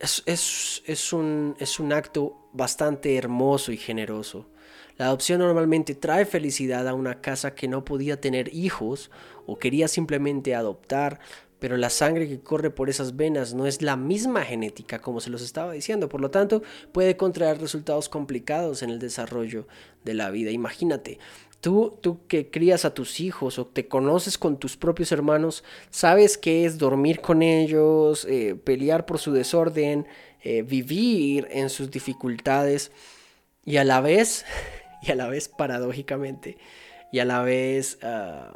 es, 0.00 1.12
un, 1.12 1.56
es 1.58 1.78
un 1.78 1.92
acto 1.92 2.48
bastante 2.52 3.16
hermoso 3.16 3.70
y 3.70 3.76
generoso. 3.76 4.50
La 4.96 5.06
adopción 5.06 5.40
normalmente 5.40 5.94
trae 5.94 6.26
felicidad 6.26 6.86
a 6.86 6.94
una 6.94 7.20
casa 7.22 7.54
que 7.54 7.68
no 7.68 7.84
podía 7.84 8.20
tener 8.20 8.54
hijos 8.54 9.10
o 9.46 9.58
quería 9.58 9.88
simplemente 9.88 10.54
adoptar, 10.54 11.20
pero 11.60 11.76
la 11.76 11.90
sangre 11.90 12.28
que 12.28 12.40
corre 12.40 12.70
por 12.70 12.90
esas 12.90 13.16
venas 13.16 13.54
no 13.54 13.66
es 13.66 13.82
la 13.82 13.96
misma 13.96 14.42
genética 14.42 14.98
como 14.98 15.20
se 15.20 15.30
los 15.30 15.42
estaba 15.42 15.72
diciendo, 15.72 16.08
por 16.08 16.20
lo 16.20 16.30
tanto 16.30 16.62
puede 16.92 17.16
contraer 17.16 17.60
resultados 17.60 18.08
complicados 18.08 18.82
en 18.82 18.90
el 18.90 18.98
desarrollo 18.98 19.68
de 20.04 20.14
la 20.14 20.30
vida. 20.30 20.50
Imagínate, 20.50 21.18
Tú, 21.60 21.98
tú, 22.00 22.26
que 22.26 22.50
crías 22.50 22.86
a 22.86 22.94
tus 22.94 23.20
hijos 23.20 23.58
o 23.58 23.66
te 23.66 23.86
conoces 23.86 24.38
con 24.38 24.58
tus 24.58 24.78
propios 24.78 25.12
hermanos, 25.12 25.62
sabes 25.90 26.38
qué 26.38 26.64
es 26.64 26.78
dormir 26.78 27.20
con 27.20 27.42
ellos, 27.42 28.24
eh, 28.24 28.54
pelear 28.54 29.04
por 29.04 29.18
su 29.18 29.32
desorden, 29.32 30.06
eh, 30.42 30.62
vivir 30.62 31.46
en 31.50 31.68
sus 31.68 31.90
dificultades 31.90 32.92
y 33.62 33.76
a 33.76 33.84
la 33.84 34.00
vez 34.00 34.46
y 35.02 35.10
a 35.10 35.14
la 35.14 35.28
vez 35.28 35.48
paradójicamente 35.48 36.56
y 37.12 37.18
a 37.18 37.26
la 37.26 37.42
vez 37.42 37.98
ah, 38.02 38.54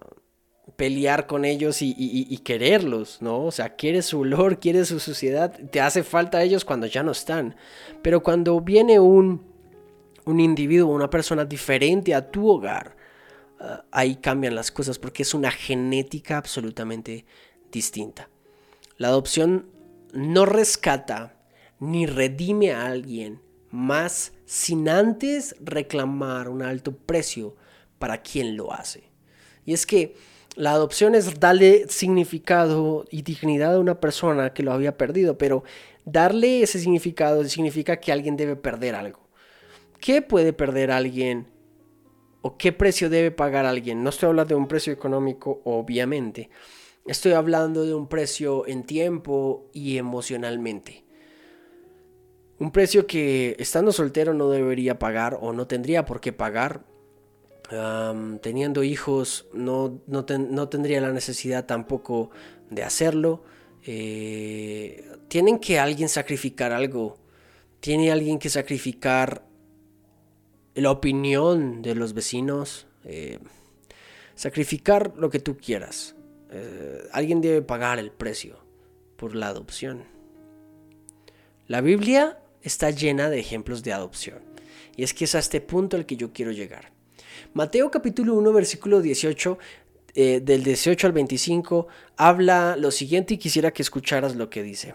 pelear 0.76 1.26
con 1.26 1.44
ellos 1.44 1.78
y, 1.80 2.38
quererlos, 2.44 3.22
¿no? 3.22 3.44
O 3.44 3.50
sea, 3.50 3.76
quieres 3.76 4.06
su 4.06 4.20
olor, 4.20 4.58
quieres 4.60 4.88
su 4.88 5.00
suciedad, 5.00 5.58
te 5.70 5.80
hace 5.80 6.02
falta 6.02 6.38
a 6.38 6.42
ellos 6.42 6.64
cuando 6.64 6.86
ya 6.86 7.02
no 7.02 7.12
están. 7.12 7.56
Pero 8.02 8.22
cuando 8.22 8.60
viene 8.60 8.98
un, 8.98 9.42
un 10.24 10.40
individuo, 10.40 10.92
una 10.92 11.10
persona 11.10 11.44
diferente 11.44 12.14
a 12.14 12.30
tu 12.30 12.48
hogar, 12.48 12.96
ah, 13.60 13.84
ahí 13.90 14.16
cambian 14.16 14.54
las 14.54 14.70
cosas 14.70 14.98
porque 14.98 15.22
es 15.22 15.34
una 15.34 15.50
genética 15.50 16.36
absolutamente 16.36 17.24
distinta. 17.70 18.28
La 18.96 19.08
adopción 19.08 19.70
no 20.12 20.46
rescata 20.46 21.36
ni 21.80 22.06
redime 22.06 22.72
a 22.72 22.86
alguien 22.86 23.40
más 23.70 24.32
sin 24.46 24.88
antes 24.88 25.56
reclamar 25.60 26.48
un 26.48 26.62
alto 26.62 26.96
precio 26.96 27.56
para 27.98 28.22
quien 28.22 28.56
lo 28.56 28.72
hace. 28.72 29.10
Y 29.64 29.72
es 29.72 29.86
que 29.86 30.14
la 30.56 30.72
adopción 30.72 31.14
es 31.14 31.40
darle 31.40 31.86
significado 31.88 33.04
y 33.10 33.22
dignidad 33.22 33.74
a 33.74 33.80
una 33.80 34.00
persona 34.00 34.52
que 34.52 34.62
lo 34.62 34.72
había 34.72 34.96
perdido, 34.96 35.36
pero 35.36 35.64
darle 36.04 36.62
ese 36.62 36.78
significado 36.78 37.44
significa 37.44 37.96
que 37.96 38.12
alguien 38.12 38.36
debe 38.36 38.56
perder 38.56 38.94
algo. 38.94 39.20
¿Qué 40.00 40.22
puede 40.22 40.52
perder 40.52 40.90
alguien? 40.90 41.48
¿O 42.42 42.56
qué 42.56 42.72
precio 42.72 43.08
debe 43.10 43.30
pagar 43.30 43.64
alguien? 43.64 44.02
No 44.02 44.10
estoy 44.10 44.28
hablando 44.28 44.54
de 44.54 44.60
un 44.60 44.68
precio 44.68 44.92
económico, 44.92 45.62
obviamente. 45.64 46.50
Estoy 47.06 47.32
hablando 47.32 47.84
de 47.84 47.94
un 47.94 48.06
precio 48.08 48.66
en 48.66 48.84
tiempo 48.84 49.70
y 49.72 49.96
emocionalmente. 49.98 51.04
Un 52.58 52.70
precio 52.70 53.06
que 53.06 53.56
estando 53.58 53.92
soltero 53.92 54.34
no 54.34 54.50
debería 54.50 54.98
pagar 54.98 55.38
o 55.40 55.52
no 55.52 55.66
tendría 55.66 56.04
por 56.04 56.20
qué 56.20 56.32
pagar. 56.32 56.84
Teniendo 57.68 58.82
hijos 58.82 59.46
no, 59.52 60.00
no, 60.06 60.24
tendría 60.24 61.00
la 61.00 61.12
necesidad 61.12 61.66
tampoco 61.66 62.30
de 62.70 62.82
hacerlo. 62.82 63.42
Eh, 63.84 65.04
tienen 65.28 65.58
que 65.58 65.78
alguien 65.78 66.08
sacrificar 66.08 66.72
algo. 66.72 67.18
Tiene 67.80 68.12
alguien 68.12 68.38
que 68.38 68.48
sacrificar 68.48 69.44
la 70.74 70.90
opinión 70.90 71.82
de 71.82 71.94
los 71.94 72.14
vecinos. 72.14 72.86
Eh, 73.04 73.38
sacrificar 74.34 75.14
lo 75.16 75.30
que 75.30 75.38
tú 75.38 75.56
quieras. 75.56 76.14
Eh, 76.50 77.08
alguien 77.12 77.40
debe 77.40 77.62
pagar 77.62 77.98
el 77.98 78.10
precio 78.10 78.58
por 79.16 79.34
la 79.34 79.48
adopción. 79.48 80.04
La 81.66 81.80
Biblia 81.80 82.38
está 82.62 82.90
llena 82.90 83.30
de 83.30 83.40
ejemplos 83.40 83.82
de 83.82 83.92
adopción. 83.92 84.42
Y 84.96 85.02
es 85.02 85.14
que 85.14 85.24
es 85.24 85.34
a 85.34 85.38
este 85.38 85.60
punto 85.60 85.96
al 85.96 86.06
que 86.06 86.16
yo 86.16 86.32
quiero 86.32 86.52
llegar. 86.52 86.93
Mateo 87.52 87.90
capítulo 87.90 88.34
1 88.34 88.52
versículo 88.52 89.00
18 89.00 89.58
eh, 90.16 90.40
del 90.40 90.62
18 90.62 91.08
al 91.08 91.12
25 91.12 91.88
habla 92.16 92.76
lo 92.76 92.90
siguiente 92.92 93.34
y 93.34 93.38
quisiera 93.38 93.72
que 93.72 93.82
escucharas 93.82 94.36
lo 94.36 94.48
que 94.48 94.62
dice. 94.62 94.94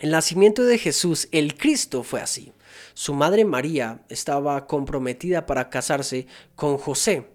El 0.00 0.10
nacimiento 0.10 0.64
de 0.64 0.78
Jesús, 0.78 1.28
el 1.32 1.56
Cristo, 1.56 2.02
fue 2.02 2.20
así. 2.20 2.52
Su 2.94 3.14
madre 3.14 3.44
María 3.44 4.02
estaba 4.08 4.66
comprometida 4.66 5.46
para 5.46 5.70
casarse 5.70 6.26
con 6.54 6.76
José, 6.76 7.26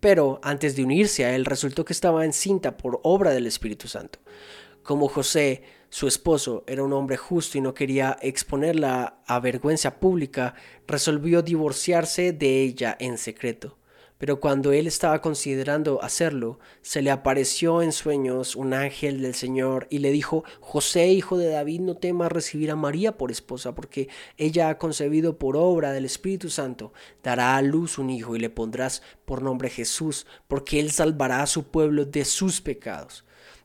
pero 0.00 0.38
antes 0.42 0.76
de 0.76 0.84
unirse 0.84 1.24
a 1.24 1.34
él 1.34 1.44
resultó 1.44 1.84
que 1.84 1.94
estaba 1.94 2.24
encinta 2.24 2.76
por 2.76 3.00
obra 3.02 3.30
del 3.30 3.46
Espíritu 3.46 3.88
Santo. 3.88 4.18
Como 4.82 5.08
José 5.08 5.62
su 5.94 6.08
esposo 6.08 6.64
era 6.66 6.82
un 6.82 6.92
hombre 6.92 7.16
justo 7.16 7.56
y 7.56 7.60
no 7.60 7.72
quería 7.72 8.18
exponerla 8.20 9.18
a 9.28 9.38
vergüenza 9.38 10.00
pública, 10.00 10.56
resolvió 10.88 11.40
divorciarse 11.40 12.32
de 12.32 12.62
ella 12.64 12.96
en 12.98 13.16
secreto. 13.16 13.78
Pero 14.18 14.40
cuando 14.40 14.72
él 14.72 14.88
estaba 14.88 15.20
considerando 15.20 16.02
hacerlo, 16.02 16.58
se 16.82 17.00
le 17.00 17.12
apareció 17.12 17.80
en 17.80 17.92
sueños 17.92 18.56
un 18.56 18.74
ángel 18.74 19.22
del 19.22 19.36
Señor 19.36 19.86
y 19.88 19.98
le 19.98 20.10
dijo, 20.10 20.42
José, 20.58 21.12
hijo 21.12 21.38
de 21.38 21.50
David, 21.50 21.82
no 21.82 21.96
temas 21.96 22.32
recibir 22.32 22.72
a 22.72 22.76
María 22.76 23.16
por 23.16 23.30
esposa, 23.30 23.76
porque 23.76 24.08
ella 24.36 24.70
ha 24.70 24.78
concebido 24.78 25.38
por 25.38 25.56
obra 25.56 25.92
del 25.92 26.06
Espíritu 26.06 26.50
Santo, 26.50 26.92
dará 27.22 27.56
a 27.56 27.62
luz 27.62 27.98
un 27.98 28.10
hijo 28.10 28.34
y 28.34 28.40
le 28.40 28.50
pondrás 28.50 29.00
por 29.24 29.42
nombre 29.42 29.70
Jesús, 29.70 30.26
porque 30.48 30.80
él 30.80 30.90
salvará 30.90 31.44
a 31.44 31.46
su 31.46 31.68
pueblo 31.68 32.04
de 32.04 32.24
sus 32.24 32.60
pecados. 32.60 33.23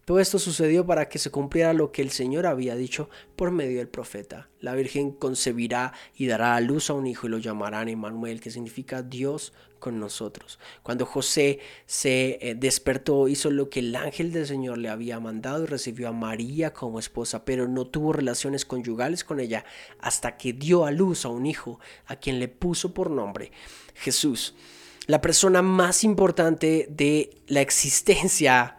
Todo 0.10 0.20
esto 0.20 0.40
sucedió 0.40 0.88
para 0.88 1.08
que 1.08 1.20
se 1.20 1.30
cumpliera 1.30 1.72
lo 1.72 1.92
que 1.92 2.02
el 2.02 2.10
Señor 2.10 2.48
había 2.48 2.76
dicho 2.76 3.12
por 3.36 3.52
medio 3.52 3.78
del 3.78 3.90
profeta. 3.90 4.50
La 4.60 4.74
Virgen 4.74 5.12
concebirá 5.12 5.94
y 6.16 6.26
dará 6.26 6.56
a 6.56 6.62
luz 6.62 6.90
a 6.90 6.94
un 6.94 7.06
hijo 7.06 7.28
y 7.28 7.30
lo 7.30 7.38
llamarán 7.38 7.90
Emmanuel, 7.90 8.42
que 8.42 8.50
significa 8.50 9.04
Dios 9.04 9.54
con 9.78 10.00
nosotros. 10.00 10.58
Cuando 10.82 11.06
José 11.06 11.60
se 11.86 12.40
eh, 12.42 12.56
despertó, 12.56 13.28
hizo 13.28 13.52
lo 13.52 13.70
que 13.70 13.82
el 13.82 13.96
ángel 13.96 14.32
del 14.32 14.48
Señor 14.48 14.80
le 14.80 14.90
había 14.90 15.20
mandado 15.20 15.66
y 15.66 15.68
recibió 15.68 16.08
a 16.08 16.12
María 16.12 16.74
como 16.74 16.98
esposa, 16.98 17.46
pero 17.46 17.68
no 17.68 17.86
tuvo 17.86 18.12
relaciones 18.12 18.66
conyugales 18.66 19.24
con 19.24 19.40
ella 19.40 19.64
hasta 20.00 20.38
que 20.38 20.54
dio 20.54 20.86
a 20.86 20.92
luz 20.92 21.24
a 21.24 21.30
un 21.30 21.46
hijo, 21.46 21.80
a 22.08 22.16
quien 22.16 22.40
le 22.40 22.48
puso 22.48 22.96
por 22.96 23.12
nombre 23.12 23.52
Jesús. 23.94 24.56
La 25.06 25.22
persona 25.22 25.62
más 25.62 26.04
importante 26.04 26.88
de 26.90 27.30
la 27.46 27.62
existencia 27.62 28.79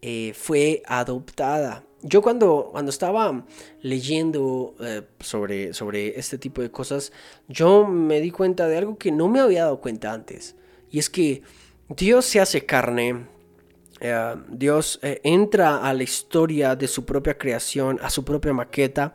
eh, 0.00 0.32
fue 0.34 0.82
adoptada. 0.86 1.84
Yo 2.02 2.22
cuando, 2.22 2.68
cuando 2.70 2.90
estaba 2.90 3.44
leyendo 3.82 4.76
eh, 4.80 5.02
sobre, 5.18 5.74
sobre 5.74 6.18
este 6.18 6.38
tipo 6.38 6.62
de 6.62 6.70
cosas, 6.70 7.12
yo 7.48 7.86
me 7.86 8.20
di 8.20 8.30
cuenta 8.30 8.68
de 8.68 8.78
algo 8.78 8.96
que 8.96 9.10
no 9.10 9.26
me 9.26 9.40
había 9.40 9.64
dado 9.64 9.80
cuenta 9.80 10.12
antes. 10.12 10.54
Y 10.90 11.00
es 11.00 11.10
que 11.10 11.42
Dios 11.88 12.24
se 12.24 12.40
hace 12.40 12.64
carne, 12.64 13.26
eh, 14.00 14.34
Dios 14.48 15.00
entra 15.02 15.78
a 15.78 15.92
la 15.92 16.04
historia 16.04 16.76
de 16.76 16.86
su 16.86 17.04
propia 17.04 17.36
creación, 17.36 17.98
a 18.00 18.10
su 18.10 18.24
propia 18.24 18.52
maqueta. 18.52 19.14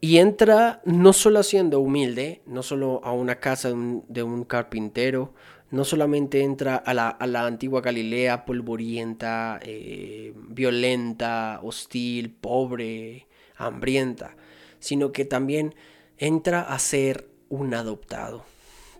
Y 0.00 0.18
entra 0.18 0.82
no 0.84 1.12
solo 1.12 1.42
siendo 1.42 1.80
humilde, 1.80 2.42
no 2.46 2.62
solo 2.62 3.00
a 3.02 3.12
una 3.12 3.40
casa 3.40 3.72
de 4.08 4.22
un 4.22 4.44
carpintero 4.44 5.32
no 5.74 5.84
solamente 5.84 6.42
entra 6.42 6.76
a 6.76 6.94
la, 6.94 7.46
antigua 7.46 7.80
Galilea 7.80 8.44
polvorienta, 8.44 9.58
eh, 9.60 10.32
violenta, 10.36 11.58
hostil, 11.64 12.30
pobre, 12.30 13.26
hambrienta, 13.56 14.36
sino 14.78 15.10
que 15.10 15.24
también 15.24 15.74
entra 16.16 16.60
a 16.60 16.78
ser 16.78 17.28
un 17.48 17.74
adoptado, 17.74 18.44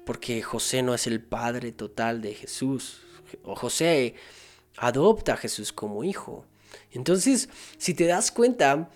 porque 0.04 0.43
José 0.43 0.83
no 0.83 0.95
es 0.95 1.07
el 1.07 1.23
padre 1.23 1.71
total 1.71 2.21
de 2.21 2.35
Jesús, 2.35 3.02
José 3.45 4.16
adopta 4.76 5.35
a 5.35 5.37
Jesús 5.37 5.73
como 5.73 6.02
hijo. 6.02 6.45
Entonces, 6.90 7.49
si 7.78 7.95
te 7.95 8.07
das 8.07 8.33
cuenta, 8.33 8.90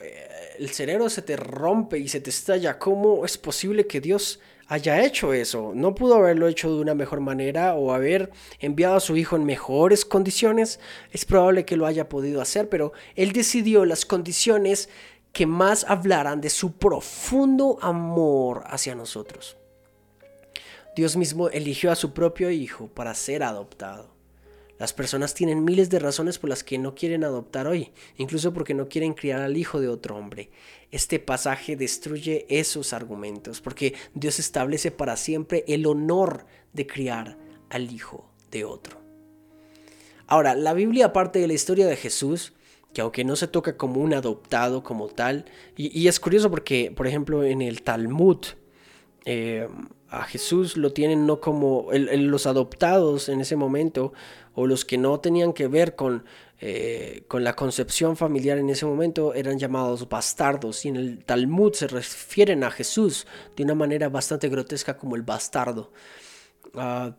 eh, 0.00 0.28
el 0.58 0.70
cerebro 0.70 1.08
se 1.08 1.22
te 1.22 1.36
rompe 1.36 1.98
y 1.98 2.08
se 2.08 2.20
te 2.20 2.30
estalla. 2.30 2.78
¿Cómo 2.78 3.24
es 3.24 3.38
posible 3.38 3.86
que 3.86 4.00
Dios 4.00 4.40
haya 4.70 5.04
hecho 5.04 5.32
eso. 5.32 5.72
No 5.74 5.96
pudo 5.96 6.14
haberlo 6.14 6.46
hecho 6.46 6.72
de 6.72 6.80
una 6.80 6.94
mejor 6.94 7.18
manera 7.20 7.74
o 7.74 7.92
haber 7.92 8.30
enviado 8.60 8.94
a 8.94 9.00
su 9.00 9.16
hijo 9.16 9.34
en 9.34 9.44
mejores 9.44 10.04
condiciones. 10.04 10.78
Es 11.10 11.24
probable 11.24 11.64
que 11.64 11.76
lo 11.76 11.86
haya 11.86 12.08
podido 12.08 12.40
hacer, 12.40 12.68
pero 12.68 12.92
él 13.16 13.32
decidió 13.32 13.84
las 13.84 14.06
condiciones 14.06 14.88
que 15.32 15.44
más 15.44 15.84
hablaran 15.88 16.40
de 16.40 16.50
su 16.50 16.78
profundo 16.78 17.78
amor 17.82 18.62
hacia 18.66 18.94
nosotros. 18.94 19.56
Dios 20.94 21.16
mismo 21.16 21.48
eligió 21.48 21.90
a 21.90 21.96
su 21.96 22.12
propio 22.12 22.48
hijo 22.50 22.86
para 22.86 23.14
ser 23.14 23.42
adoptado. 23.42 24.19
Las 24.80 24.94
personas 24.94 25.34
tienen 25.34 25.62
miles 25.62 25.90
de 25.90 25.98
razones 25.98 26.38
por 26.38 26.48
las 26.48 26.64
que 26.64 26.78
no 26.78 26.94
quieren 26.94 27.22
adoptar 27.22 27.66
hoy, 27.66 27.92
incluso 28.16 28.54
porque 28.54 28.72
no 28.72 28.88
quieren 28.88 29.12
criar 29.12 29.42
al 29.42 29.58
hijo 29.58 29.78
de 29.78 29.88
otro 29.88 30.16
hombre. 30.16 30.48
Este 30.90 31.18
pasaje 31.18 31.76
destruye 31.76 32.46
esos 32.48 32.94
argumentos, 32.94 33.60
porque 33.60 33.92
Dios 34.14 34.38
establece 34.38 34.90
para 34.90 35.18
siempre 35.18 35.66
el 35.68 35.84
honor 35.84 36.46
de 36.72 36.86
criar 36.86 37.36
al 37.68 37.92
hijo 37.92 38.30
de 38.50 38.64
otro. 38.64 38.98
Ahora, 40.26 40.54
la 40.54 40.72
Biblia, 40.72 41.06
aparte 41.06 41.40
de 41.40 41.46
la 41.46 41.52
historia 41.52 41.86
de 41.86 41.96
Jesús, 41.96 42.54
que 42.94 43.02
aunque 43.02 43.22
no 43.22 43.36
se 43.36 43.48
toca 43.48 43.76
como 43.76 44.00
un 44.00 44.14
adoptado 44.14 44.82
como 44.82 45.08
tal, 45.08 45.44
y, 45.76 46.08
es 46.08 46.18
curioso 46.18 46.50
porque, 46.50 46.90
por 46.90 47.06
ejemplo, 47.06 47.44
en 47.44 47.60
el 47.60 47.82
Talmud, 47.82 48.38
eh, 49.26 49.68
a 50.10 50.24
Jesús 50.24 50.76
lo 50.76 50.92
tienen 50.92 51.24
no 51.24 51.40
como 51.40 51.88
los 51.92 52.46
adoptados 52.46 53.28
en 53.28 53.40
ese 53.40 53.54
momento 53.54 54.12
o 54.54 54.66
los 54.66 54.84
que 54.84 54.98
no 54.98 55.20
tenían 55.20 55.52
que 55.52 55.68
ver 55.68 55.94
con, 55.94 56.24
eh, 56.60 57.22
con 57.28 57.44
la 57.44 57.54
concepción 57.54 58.16
familiar 58.16 58.58
en 58.58 58.70
ese 58.70 58.86
momento 58.86 59.34
eran 59.34 59.58
llamados 59.58 60.08
bastardos 60.08 60.84
y 60.84 60.88
en 60.88 60.96
el 60.96 61.24
Talmud 61.24 61.72
se 61.74 61.86
refieren 61.86 62.64
a 62.64 62.72
Jesús 62.72 63.26
de 63.54 63.62
una 63.62 63.76
manera 63.76 64.08
bastante 64.08 64.48
grotesca 64.48 64.96
como 64.96 65.14
el 65.14 65.22
bastardo. 65.22 65.92
Ah, 66.74 67.14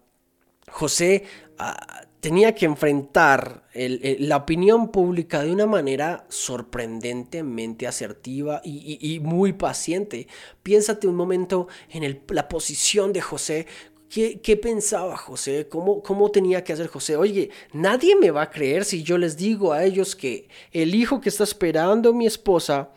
José 0.72 1.24
ah, 1.58 2.06
tenía 2.22 2.54
que 2.54 2.66
enfrentar 2.66 3.68
la 3.74 4.38
opinión 4.38 4.92
pública 4.92 5.44
de 5.44 5.52
una 5.52 5.66
manera 5.66 6.26
sorprendentemente 6.30 7.88
asertiva 7.88 8.62
y, 8.64 9.20
muy 9.24 9.54
paciente. 9.54 10.28
Piénsate 10.62 11.08
un 11.08 11.16
momento 11.16 11.68
en 11.90 12.22
la 12.30 12.48
posición 12.48 13.12
de 13.12 13.22
José. 13.22 13.66
¿Qué, 14.08 14.60
pensaba 14.62 15.18
José? 15.18 15.68
¿Cómo, 15.68 16.04
¿Cómo 16.04 16.30
tenía 16.30 16.64
que 16.64 16.74
hacer 16.74 16.88
José? 16.88 17.16
Oye, 17.16 17.50
nadie 17.74 18.16
me 18.16 18.30
va 18.30 18.44
a 18.44 18.50
creer 18.52 18.86
si 18.86 19.04
yo 19.04 19.18
les 19.18 19.36
digo 19.36 19.74
a 19.74 19.84
ellos 19.84 20.16
que 20.16 20.48
el 20.72 20.94
hijo 20.94 21.22
que 21.22 21.30
está 21.30 21.44
esperando 21.44 22.14
mi 22.14 22.28
esposa 22.28 22.92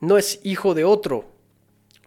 no 0.00 0.18
es 0.18 0.38
hijo 0.42 0.74
de 0.74 0.84
otro. 0.84 1.24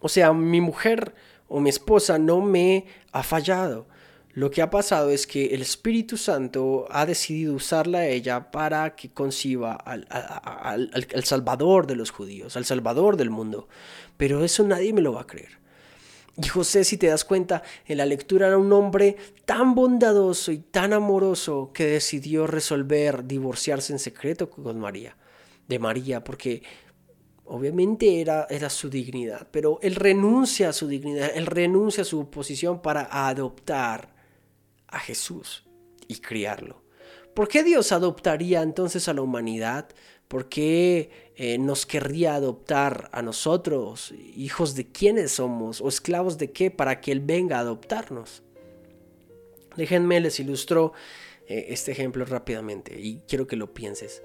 O 0.00 0.08
sea, 0.08 0.32
mi 0.32 0.60
mujer 0.60 1.14
o 1.48 1.58
mi 1.58 1.70
esposa 1.70 2.18
no 2.18 2.40
me 2.40 2.86
ha 3.12 3.22
fallado. 3.24 3.88
Lo 4.32 4.50
que 4.50 4.62
ha 4.62 4.70
pasado 4.70 5.10
es 5.10 5.26
que 5.26 5.46
el 5.46 5.62
Espíritu 5.62 6.16
Santo 6.16 6.86
ha 6.90 7.04
decidido 7.04 7.54
usarla 7.54 7.98
a 7.98 8.06
ella 8.06 8.52
para 8.52 8.94
que 8.94 9.10
conciba 9.10 9.72
al, 9.74 10.06
Salvador 11.24 11.88
de 11.88 11.96
los 11.96 12.10
judíos, 12.10 12.56
al 12.56 12.64
Salvador 12.64 13.16
del 13.16 13.30
mundo. 13.30 13.68
Pero 14.16 14.44
eso 14.44 14.62
nadie 14.62 14.92
me 14.92 15.00
lo 15.00 15.14
va 15.14 15.22
a 15.22 15.26
creer. 15.26 15.58
Y 16.36 16.46
José, 16.46 16.84
si 16.84 16.96
te 16.96 17.08
das 17.08 17.24
cuenta, 17.24 17.64
en 17.86 17.98
la 17.98 18.06
lectura 18.06 18.46
era 18.46 18.56
un 18.56 18.72
hombre 18.72 19.16
tan 19.44 19.74
bondadoso 19.74 20.52
y 20.52 20.58
tan 20.58 20.92
amoroso 20.92 21.72
que 21.74 21.86
decidió 21.86 22.46
resolver 22.46 23.24
divorciarse 23.24 23.92
en 23.92 23.98
secreto 23.98 24.48
con 24.48 24.78
María, 24.78 25.16
de 25.66 25.78
María, 25.80 26.22
porque 26.22 26.62
obviamente 27.46 28.20
era, 28.20 28.46
era 28.48 28.70
su 28.70 28.88
dignidad, 28.88 29.48
pero 29.50 29.80
él 29.82 29.96
renuncia 29.96 30.68
a 30.68 30.72
su 30.72 30.86
dignidad, 30.86 31.32
él 31.34 31.46
renuncia 31.46 32.02
a 32.02 32.06
su 32.06 32.30
posición 32.30 32.80
para 32.80 33.08
adoptar 33.28 34.19
a 34.90 34.98
Jesús 34.98 35.64
y 36.08 36.16
criarlo. 36.16 36.82
¿Por 37.34 37.48
qué 37.48 37.62
Dios 37.62 37.92
adoptaría 37.92 38.62
entonces 38.62 39.08
a 39.08 39.14
la 39.14 39.22
humanidad? 39.22 39.88
¿Por 40.28 40.48
qué 40.48 41.10
eh, 41.36 41.58
nos 41.58 41.86
querría 41.86 42.34
adoptar 42.34 43.08
a 43.12 43.22
nosotros? 43.22 44.12
¿Hijos 44.36 44.74
de 44.74 44.90
quiénes 44.90 45.32
somos? 45.32 45.80
¿O 45.80 45.88
esclavos 45.88 46.38
de 46.38 46.52
qué? 46.52 46.70
Para 46.70 47.00
que 47.00 47.12
Él 47.12 47.20
venga 47.20 47.58
a 47.58 47.60
adoptarnos. 47.60 48.42
Déjenme 49.76 50.20
les 50.20 50.40
ilustro 50.40 50.92
eh, 51.46 51.66
este 51.68 51.92
ejemplo 51.92 52.24
rápidamente 52.24 52.98
y 53.00 53.22
quiero 53.28 53.46
que 53.46 53.56
lo 53.56 53.72
pienses. 53.72 54.22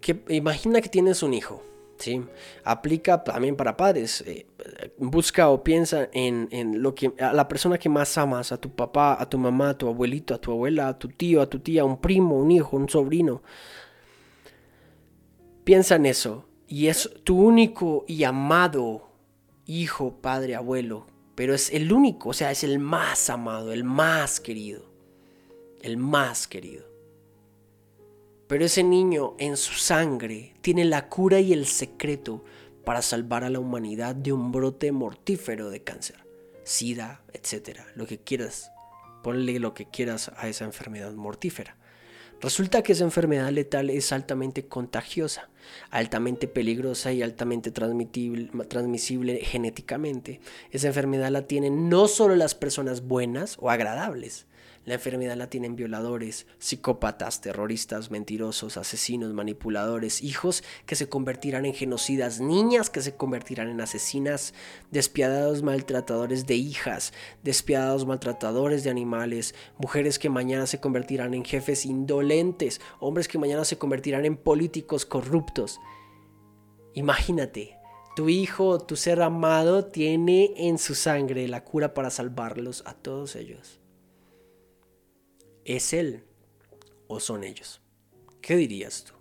que, 0.00 0.24
imagina 0.28 0.82
que 0.82 0.88
tienes 0.90 1.22
un 1.22 1.32
hijo 1.32 1.62
¿sí? 1.98 2.24
Aplica 2.64 3.22
también 3.22 3.56
para 3.56 3.76
padres. 3.76 4.22
Eh, 4.26 4.46
busca 4.98 5.48
o 5.48 5.62
piensa 5.62 6.08
en, 6.12 6.82
lo 6.82 6.94
que, 6.94 7.12
a 7.20 7.32
la 7.32 7.48
persona 7.48 7.78
que 7.78 7.88
más 7.88 8.16
amas, 8.18 8.52
a 8.52 8.60
tu 8.60 8.74
papá, 8.74 9.16
a 9.20 9.28
tu 9.28 9.38
mamá, 9.38 9.70
a 9.70 9.78
tu 9.78 9.88
abuelito, 9.88 10.34
a 10.34 10.40
tu 10.40 10.52
abuela, 10.52 10.88
a 10.88 10.98
tu 10.98 11.08
tío, 11.08 11.42
a 11.42 11.50
tu 11.50 11.60
tía, 11.60 11.84
un 11.84 12.00
primo, 12.00 12.38
un 12.38 12.50
hijo, 12.50 12.76
un 12.76 12.88
sobrino. 12.88 13.42
Piensa 15.64 15.96
en 15.96 16.06
eso. 16.06 16.46
Y 16.66 16.88
es 16.88 17.10
tu 17.24 17.40
único 17.40 18.04
y 18.06 18.24
amado 18.24 19.08
hijo, 19.66 20.20
padre, 20.20 20.54
abuelo. 20.54 21.06
Pero 21.34 21.54
es 21.54 21.72
el 21.72 21.92
único, 21.92 22.30
o 22.30 22.32
sea, 22.32 22.50
es 22.50 22.64
el 22.64 22.78
más 22.78 23.30
amado, 23.30 23.72
el 23.72 23.84
más 23.84 24.40
querido. 24.40 24.90
El 25.80 25.96
más 25.96 26.48
querido. 26.48 26.87
Pero 28.48 28.64
ese 28.64 28.82
niño 28.82 29.34
en 29.38 29.58
su 29.58 29.74
sangre 29.74 30.54
tiene 30.62 30.86
la 30.86 31.08
cura 31.08 31.38
y 31.38 31.52
el 31.52 31.66
secreto 31.66 32.44
para 32.82 33.02
salvar 33.02 33.44
a 33.44 33.50
la 33.50 33.60
humanidad 33.60 34.14
de 34.14 34.32
un 34.32 34.50
brote 34.50 34.90
mortífero 34.90 35.68
de 35.68 35.84
cáncer, 35.84 36.24
sida, 36.64 37.22
etcétera, 37.34 37.86
lo 37.94 38.06
que 38.06 38.18
quieras. 38.18 38.72
Ponle 39.22 39.58
lo 39.58 39.74
que 39.74 39.84
quieras 39.84 40.32
a 40.36 40.48
esa 40.48 40.64
enfermedad 40.64 41.12
mortífera. 41.12 41.76
Resulta 42.40 42.82
que 42.82 42.92
esa 42.92 43.04
enfermedad 43.04 43.50
letal 43.50 43.90
es 43.90 44.12
altamente 44.12 44.66
contagiosa, 44.66 45.50
altamente 45.90 46.48
peligrosa 46.48 47.12
y 47.12 47.20
altamente 47.20 47.70
transmisible 47.70 49.40
genéticamente. 49.40 50.40
Esa 50.70 50.86
enfermedad 50.86 51.30
la 51.30 51.46
tienen 51.46 51.90
no 51.90 52.08
solo 52.08 52.36
las 52.36 52.54
personas 52.54 53.02
buenas 53.02 53.56
o 53.60 53.70
agradables, 53.70 54.46
la 54.88 54.94
enfermedad 54.94 55.36
la 55.36 55.50
tienen 55.50 55.76
violadores, 55.76 56.46
psicópatas, 56.58 57.42
terroristas, 57.42 58.10
mentirosos, 58.10 58.78
asesinos, 58.78 59.34
manipuladores, 59.34 60.22
hijos 60.22 60.64
que 60.86 60.96
se 60.96 61.10
convertirán 61.10 61.66
en 61.66 61.74
genocidas, 61.74 62.40
niñas 62.40 62.88
que 62.88 63.02
se 63.02 63.14
convertirán 63.14 63.68
en 63.68 63.82
asesinas, 63.82 64.54
despiadados 64.90 65.62
maltratadores 65.62 66.46
de 66.46 66.54
hijas, 66.56 67.12
despiadados 67.42 68.06
maltratadores 68.06 68.82
de 68.82 68.88
animales, 68.88 69.54
mujeres 69.76 70.18
que 70.18 70.30
mañana 70.30 70.66
se 70.66 70.80
convertirán 70.80 71.34
en 71.34 71.44
jefes 71.44 71.84
indolentes, 71.84 72.80
hombres 72.98 73.28
que 73.28 73.38
mañana 73.38 73.66
se 73.66 73.76
convertirán 73.76 74.24
en 74.24 74.38
políticos 74.38 75.04
corruptos. 75.04 75.78
Imagínate, 76.94 77.76
tu 78.16 78.30
hijo, 78.30 78.78
tu 78.78 78.96
ser 78.96 79.20
amado, 79.20 79.84
tiene 79.84 80.54
en 80.56 80.78
su 80.78 80.94
sangre 80.94 81.46
la 81.46 81.62
cura 81.62 81.92
para 81.92 82.08
salvarlos 82.08 82.82
a 82.86 82.94
todos 82.94 83.36
ellos. 83.36 83.80
¿Es 85.68 85.92
él 85.92 86.24
o 87.08 87.20
son 87.20 87.44
ellos? 87.44 87.82
¿Qué 88.40 88.56
dirías 88.56 89.04
tú? 89.04 89.12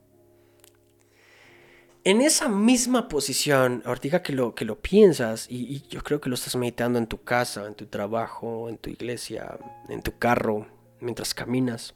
En 2.06 2.22
esa 2.22 2.48
misma 2.48 3.10
posición, 3.10 3.84
ahorita 3.86 4.24
que 4.24 4.32
lo, 4.32 4.56
que 4.56 4.64
lo 4.64 4.80
piensas, 4.80 5.48
y, 5.50 5.86
yo 5.90 6.02
creo 6.04 6.22
que 6.22 6.30
lo 6.30 6.36
estás 6.36 6.56
meditando 6.56 7.00
en 7.00 7.08
tu 7.08 7.22
casa, 7.22 7.68
en 7.68 7.76
tu 7.76 7.88
trabajo, 7.88 8.70
en 8.70 8.78
tu 8.78 8.90
iglesia, 8.90 9.60
en 9.90 10.02
tu 10.02 10.18
carro, 10.18 10.68
mientras 11.02 11.34
caminas, 11.34 11.96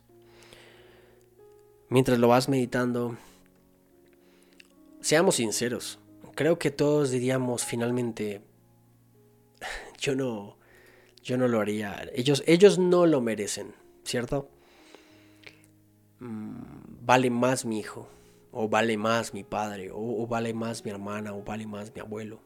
mientras 1.88 2.20
lo 2.20 2.28
vas 2.28 2.50
meditando, 2.50 3.16
seamos 5.00 5.36
sinceros, 5.36 5.98
creo 6.36 6.60
que 6.60 6.72
todos 6.72 7.10
diríamos 7.10 7.64
finalmente, 7.64 8.42
yo 9.98 10.14
no, 10.14 10.58
yo 11.24 11.38
no 11.38 11.48
lo 11.48 11.62
haría, 11.62 12.10
ellos, 12.14 12.44
ellos 12.48 12.78
no 12.80 13.06
lo 13.06 13.22
merecen. 13.22 13.80
¿Cierto? 14.04 14.50
Mm, 16.20 16.62
vale 17.02 17.30
más 17.30 17.66
mi 17.66 17.80
hijo, 17.80 18.08
o 18.52 18.70
vale 18.70 18.98
más 18.98 19.34
mi 19.34 19.44
padre, 19.44 19.90
o, 19.94 20.28
vale 20.28 20.54
más 20.54 20.86
mi 20.86 20.92
hermana, 20.92 21.34
o 21.34 21.44
vale 21.44 21.66
más 21.66 21.94
mi 21.94 22.02
abuelo. 22.02 22.42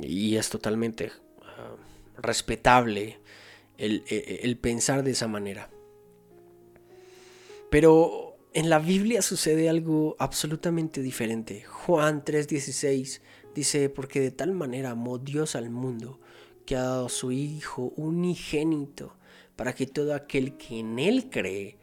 Y 0.00 0.36
es 0.36 0.48
totalmente 0.48 1.12
ah, 1.42 1.76
respetable 2.16 3.20
el, 3.76 4.04
el 4.08 4.56
pensar 4.58 5.02
de 5.02 5.12
esa 5.12 5.28
manera. 5.28 5.70
Pero 7.70 8.36
en 8.54 8.70
la 8.70 8.78
Biblia 8.78 9.20
sucede 9.20 9.68
algo 9.68 10.14
absolutamente 10.20 11.02
diferente. 11.02 11.64
Juan 11.64 12.24
3:16 12.24 13.20
dice, 13.54 13.88
porque 13.88 14.20
de 14.20 14.30
tal 14.30 14.52
manera 14.52 14.90
amó 14.90 15.18
Dios 15.18 15.56
al 15.56 15.70
mundo 15.70 16.20
que 16.64 16.76
ha 16.76 16.82
dado 16.82 17.06
a 17.06 17.10
su 17.10 17.32
Hijo 17.32 17.92
unigénito 17.96 19.16
para 19.56 19.74
que 19.74 19.86
todo 19.86 20.14
aquel 20.14 20.56
que 20.56 20.80
en 20.80 20.98
Él 20.98 21.30
cree 21.30 21.78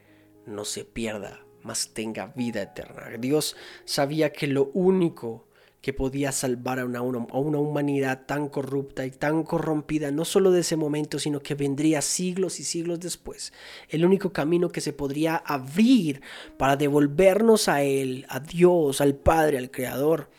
no 0.45 0.65
se 0.65 0.86
pierda, 0.86 1.45
mas 1.63 1.93
tenga 1.93 2.27
vida 2.36 2.62
eterna. 2.62 3.10
Dios 3.19 3.55
sabía 3.86 4.31
que 4.31 4.47
lo 4.47 4.71
único 4.73 5.47
que 5.81 5.93
podía 5.93 6.31
salvar 6.31 6.79
a 6.79 6.86
una, 6.86 6.99
a 6.99 7.01
una, 7.01 7.57
humanidad 7.57 8.25
tan 8.27 8.49
corrupta 8.49 9.03
y 9.05 9.12
tan 9.12 9.43
corrompida, 9.43 10.12
no 10.12 10.25
solo 10.25 10.51
de 10.51 10.62
ese 10.62 10.75
momento, 10.75 11.17
sino 11.17 11.39
que 11.39 11.55
vendría 11.55 12.03
siglos 12.03 12.60
y 12.60 12.63
siglos 12.63 12.99
después. 12.99 13.51
El 13.89 14.05
único 14.05 14.31
camino 14.31 14.69
que 14.69 14.79
se 14.79 14.93
podría 14.93 15.38
abrir 15.38 16.21
para 16.57 16.75
devolvernos 16.75 17.67
a 17.67 17.81
Él, 17.81 18.27
a 18.29 18.39
Dios, 18.39 19.01
al 19.01 19.15
Padre, 19.15 19.57
al 19.57 19.71
Creador, 19.71 20.29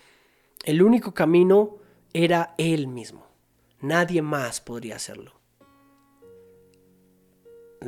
el 0.65 0.81
único 0.81 1.13
camino 1.13 1.79
era 2.13 2.55
Él 2.57 2.87
mismo. 2.87 3.27
Nadie 3.81 4.23
más 4.23 4.61
podría 4.61 4.95
hacerlo. 4.95 5.42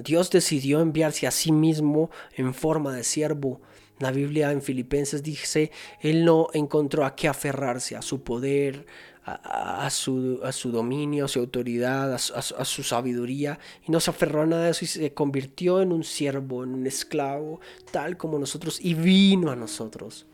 Dios 0.02 0.30
decidió 0.30 0.80
enviarse 0.80 1.26
a 1.26 1.30
sí 1.30 1.52
mismo 1.52 2.10
en 2.36 2.54
forma 2.54 2.94
de 2.94 3.04
siervo. 3.04 3.60
La 4.00 4.10
Biblia 4.10 4.50
en 4.50 4.62
Filipenses 4.62 5.22
dice, 5.22 5.70
Él 6.00 6.24
no 6.24 6.48
encontró 6.52 7.04
a 7.04 7.14
qué 7.14 7.28
aferrarse, 7.28 7.94
a 7.96 8.02
su 8.02 8.22
poder, 8.22 8.86
a, 9.24 9.88
su, 9.90 10.40
a 10.42 10.52
su, 10.52 10.70
dominio, 10.70 11.24
a 11.24 11.28
su 11.28 11.38
autoridad, 11.38 12.12
a 12.12 12.18
su, 12.18 12.82
sabiduría, 12.82 13.58
y 13.86 13.90
no 13.90 14.00
se 14.00 14.10
aferró 14.10 14.42
a 14.42 14.46
nada 14.46 14.64
de 14.64 14.70
eso 14.72 14.84
y 14.84 14.88
se 14.88 15.14
convirtió 15.14 15.80
en 15.80 15.92
un 15.92 16.04
siervo, 16.04 16.64
en 16.64 16.74
un 16.74 16.86
esclavo, 16.86 17.60
tal 17.90 18.16
como 18.16 18.38
nosotros, 18.38 18.78
y 18.82 18.94
vino 18.94 19.50
a 19.50 19.56
nosotros. 19.56 20.26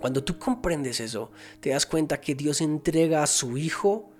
Cuando 0.00 0.22
tú 0.22 0.38
comprendes 0.38 1.00
eso, 1.00 1.32
te 1.60 1.70
das 1.70 1.84
cuenta 1.84 2.20
que 2.20 2.34
Dios 2.34 2.60
entrega 2.60 3.22
a 3.22 3.26
su 3.26 3.58
Hijo 3.58 4.10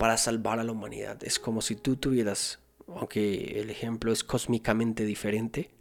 para 0.00 0.16
salvar 0.16 0.58
a 0.58 0.64
la 0.64 0.72
humanidad. 0.72 1.22
Es 1.22 1.38
como 1.38 1.60
si 1.60 1.76
tú 1.76 1.96
tuvieras, 1.96 2.58
aunque 2.88 3.60
el 3.60 3.68
ejemplo 3.68 4.12
es 4.12 4.24
cósmicamente 4.24 5.04
diferente, 5.04 5.74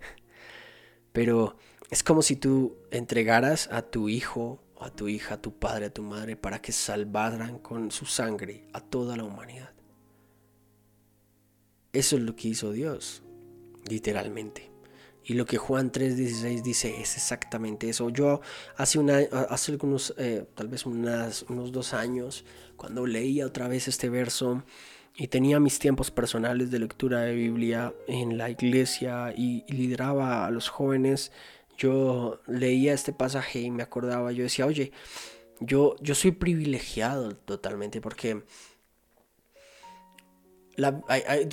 pero 1.13 1.55
es 1.89 2.03
como 2.03 2.21
si 2.21 2.35
tú 2.35 2.75
entregaras 2.91 3.69
a 3.71 3.81
tu 3.81 4.09
hijo, 4.09 4.61
a 4.77 4.89
tu 4.89 5.07
hija, 5.07 5.35
a 5.35 5.41
tu 5.41 5.57
padre, 5.57 5.85
a 5.85 5.93
tu 5.93 6.03
madre, 6.03 6.35
para 6.35 6.61
que 6.61 6.73
salvaran 6.73 7.59
con 7.59 7.91
su 7.91 8.05
sangre 8.05 8.67
a 8.73 8.81
toda 8.81 9.15
la 9.15 9.23
humanidad. 9.23 9.71
Eso 11.93 12.17
es 12.17 12.21
lo 12.21 12.35
que 12.35 12.49
hizo 12.49 12.73
Dios, 12.73 13.23
literalmente. 13.87 14.68
Y 15.29 15.35
lo 15.35 15.45
que 15.45 15.57
Juan 15.59 15.91
3:16 15.91 16.63
dice 16.63 16.99
es 16.99 17.15
exactamente 17.15 17.87
eso. 17.87 18.09
Yo 18.09 18.41
hace, 18.77 18.97
algunos, 18.97 20.15
eh, 20.17 20.45
tal 20.55 20.67
vez 20.69 20.87
unos 20.87 21.71
dos 21.71 21.93
años, 21.93 22.45
cuando 22.75 23.05
leía 23.05 23.45
otra 23.45 23.67
vez 23.67 23.87
este 23.87 24.09
verso 24.09 24.63
y 25.15 25.27
tenía 25.27 25.59
mis 25.59 25.77
tiempos 25.77 26.09
personales 26.09 26.71
de 26.71 26.79
lectura 26.79 27.21
de 27.21 27.35
Biblia 27.35 27.93
en 28.07 28.39
la 28.39 28.49
iglesia 28.49 29.31
y, 29.37 29.65
lideraba 29.71 30.47
a 30.47 30.49
los 30.49 30.67
jóvenes, 30.67 31.31
yo 31.77 32.41
leía 32.47 32.93
este 32.95 33.13
pasaje 33.13 33.59
y 33.59 33.69
me 33.69 33.83
acordaba, 33.83 34.31
yo 34.31 34.41
decía, 34.41 34.65
oye, 34.65 34.91
yo, 35.59 35.95
yo 36.01 36.15
soy 36.15 36.31
privilegiado 36.31 37.35
totalmente 37.35 38.01
porque 38.01 38.41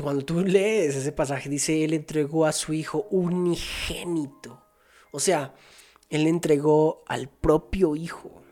cuando 0.02 0.24
tú 0.24 0.40
lees 0.40 0.94
ese 0.94 1.12
pasaje 1.12 1.48
dice, 1.48 1.84
él 1.84 1.94
entregó 1.94 2.46
a 2.46 2.52
su 2.52 2.72
hijo 2.72 3.06
unigénito. 3.10 4.62
O 5.10 5.20
sea, 5.20 5.54
él 6.10 6.26
entregó 6.26 7.02
al 7.06 7.28
propio 7.28 7.96
hijo, 7.96 8.42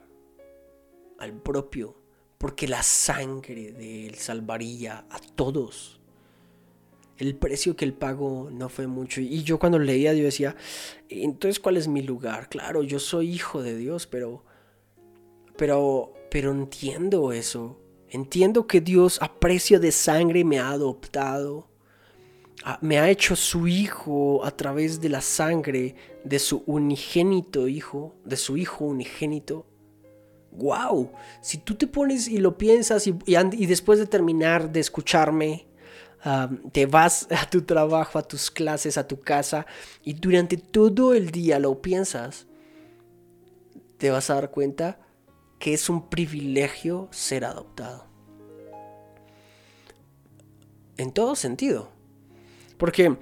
al 1.18 1.32
propio 1.34 2.04
porque 2.44 2.68
la 2.68 2.82
sangre 2.82 3.72
de 3.72 4.06
Él 4.06 4.16
salvaría 4.16 5.06
a 5.08 5.18
todos. 5.18 5.98
El 7.16 7.36
precio 7.36 7.74
que 7.74 7.86
Él 7.86 7.94
pagó 7.94 8.50
no 8.50 8.68
fue 8.68 8.86
mucho. 8.86 9.22
Y 9.22 9.42
yo 9.44 9.58
cuando 9.58 9.78
leía, 9.78 10.12
yo 10.12 10.24
decía, 10.24 10.54
entonces, 11.08 11.58
¿cuál 11.58 11.78
es 11.78 11.88
mi 11.88 12.02
lugar? 12.02 12.50
Claro, 12.50 12.82
yo 12.82 12.98
soy 12.98 13.30
hijo 13.30 13.62
de 13.62 13.78
Dios, 13.78 14.06
pero, 14.06 14.44
pero, 15.56 16.12
pero 16.30 16.50
entiendo 16.50 17.32
eso. 17.32 17.80
Entiendo 18.14 18.68
que 18.68 18.80
Dios 18.80 19.18
a 19.20 19.40
precio 19.40 19.80
de 19.80 19.90
sangre 19.90 20.44
me 20.44 20.60
ha 20.60 20.70
adoptado. 20.70 21.68
Me 22.80 23.00
ha 23.00 23.10
hecho 23.10 23.34
su 23.34 23.66
hijo 23.66 24.44
a 24.44 24.52
través 24.52 25.00
de 25.00 25.08
la 25.08 25.20
sangre 25.20 25.96
de 26.22 26.38
su 26.38 26.62
unigénito 26.66 27.66
hijo, 27.66 28.14
de 28.24 28.36
su 28.36 28.56
hijo 28.56 28.84
unigénito 28.84 29.66
wow, 30.56 31.10
si 31.40 31.58
tú 31.58 31.74
te 31.74 31.88
pones 31.88 32.28
y 32.28 32.38
lo 32.38 32.56
piensas 32.56 33.08
y, 33.08 33.16
y, 33.26 33.66
después 33.66 33.98
de 33.98 34.06
terminar 34.06 34.70
de 34.70 34.78
escucharme, 34.78 35.66
te 36.70 36.86
vas 36.86 37.26
a 37.36 37.50
tu 37.50 37.62
trabajo, 37.62 38.18
a 38.18 38.22
tus 38.22 38.52
clases, 38.52 38.96
a 38.96 39.08
tu 39.08 39.20
casa 39.20 39.66
y 40.04 40.14
durante 40.14 40.56
todo 40.56 41.12
el 41.12 41.30
día 41.30 41.58
lo 41.58 41.82
piensas, 41.82 42.46
te 43.98 44.10
vas 44.10 44.30
a 44.30 44.34
dar 44.34 44.50
cuenta 44.52 45.03
que 45.64 45.72
es 45.72 45.88
un 45.88 46.10
privilegio 46.10 47.08
ser 47.10 47.46
adoptado. 47.46 48.04
En 50.98 51.10
todo 51.10 51.34
sentido. 51.36 51.88
Porque 52.76 53.16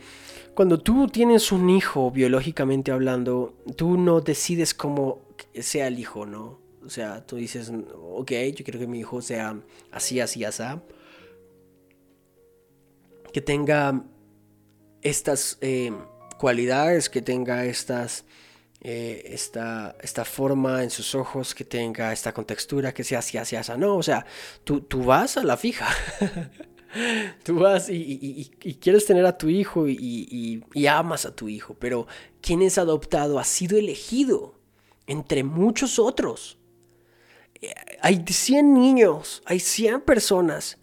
cuando 0.52 0.80
tú 0.80 1.06
tienes 1.06 1.52
un 1.52 1.70
hijo, 1.70 2.10
biológicamente 2.10 2.90
hablando, 2.90 3.54
tú 3.76 3.96
no 3.96 4.20
decides 4.20 4.74
cómo 4.74 5.20
sea 5.54 5.86
el 5.86 6.00
hijo, 6.00 6.26
¿no? 6.26 6.58
O 6.84 6.90
sea, 6.90 7.24
tú 7.24 7.36
dices, 7.36 7.70
ok, 7.70 8.32
yo 8.56 8.64
quiero 8.64 8.80
que 8.80 8.88
mi 8.88 8.98
hijo 8.98 9.22
sea 9.22 9.60
así, 9.92 10.18
así, 10.18 10.42
así. 10.42 10.64
Que 13.32 13.40
tenga 13.40 14.02
estas 15.00 15.58
eh, 15.60 15.92
cualidades, 16.40 17.08
que 17.08 17.22
tenga 17.22 17.66
estas, 17.66 18.24
eh, 18.84 19.30
esta, 19.32 19.96
esta 20.00 20.24
forma 20.24 20.82
en 20.82 20.90
sus 20.90 21.14
ojos, 21.14 21.54
que 21.54 21.64
tenga 21.64 22.12
esta 22.12 22.34
contextura, 22.34 22.92
que 22.92 23.04
sea 23.04 23.20
así, 23.20 23.38
así, 23.38 23.54
así. 23.54 23.70
No, 23.78 23.96
o 23.96 24.02
sea, 24.02 24.26
tú, 24.64 24.80
tú 24.80 25.04
vas 25.04 25.36
a 25.36 25.44
la 25.44 25.56
fija. 25.56 25.88
Tú 27.42 27.54
vas 27.54 27.88
y, 27.88 28.50
quieres 28.78 29.06
tener 29.06 29.24
a 29.24 29.38
tu 29.38 29.48
hijo 29.48 29.88
y, 29.88 30.62
amas 30.86 31.24
a 31.24 31.34
tu 31.34 31.48
hijo, 31.48 31.74
pero 31.78 32.06
quien 32.42 32.60
es 32.60 32.76
adoptado 32.76 33.38
ha 33.38 33.44
sido 33.44 33.78
elegido 33.78 34.54
entre 35.06 35.42
muchos 35.42 35.98
otros. 35.98 36.58
Eh, 37.62 37.72
hay 38.02 38.22
100 38.26 38.74
niños, 38.74 39.42
hay 39.46 39.58
100 39.58 40.02
personas 40.02 40.76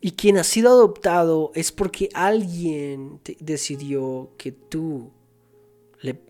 y 0.00 0.12
quien 0.12 0.38
ha 0.38 0.44
sido 0.44 0.70
adoptado 0.70 1.52
es 1.54 1.70
porque 1.70 2.08
alguien 2.14 3.20
decidió 3.38 4.32
que 4.36 4.50
tú 4.50 5.12
le, 6.00 6.20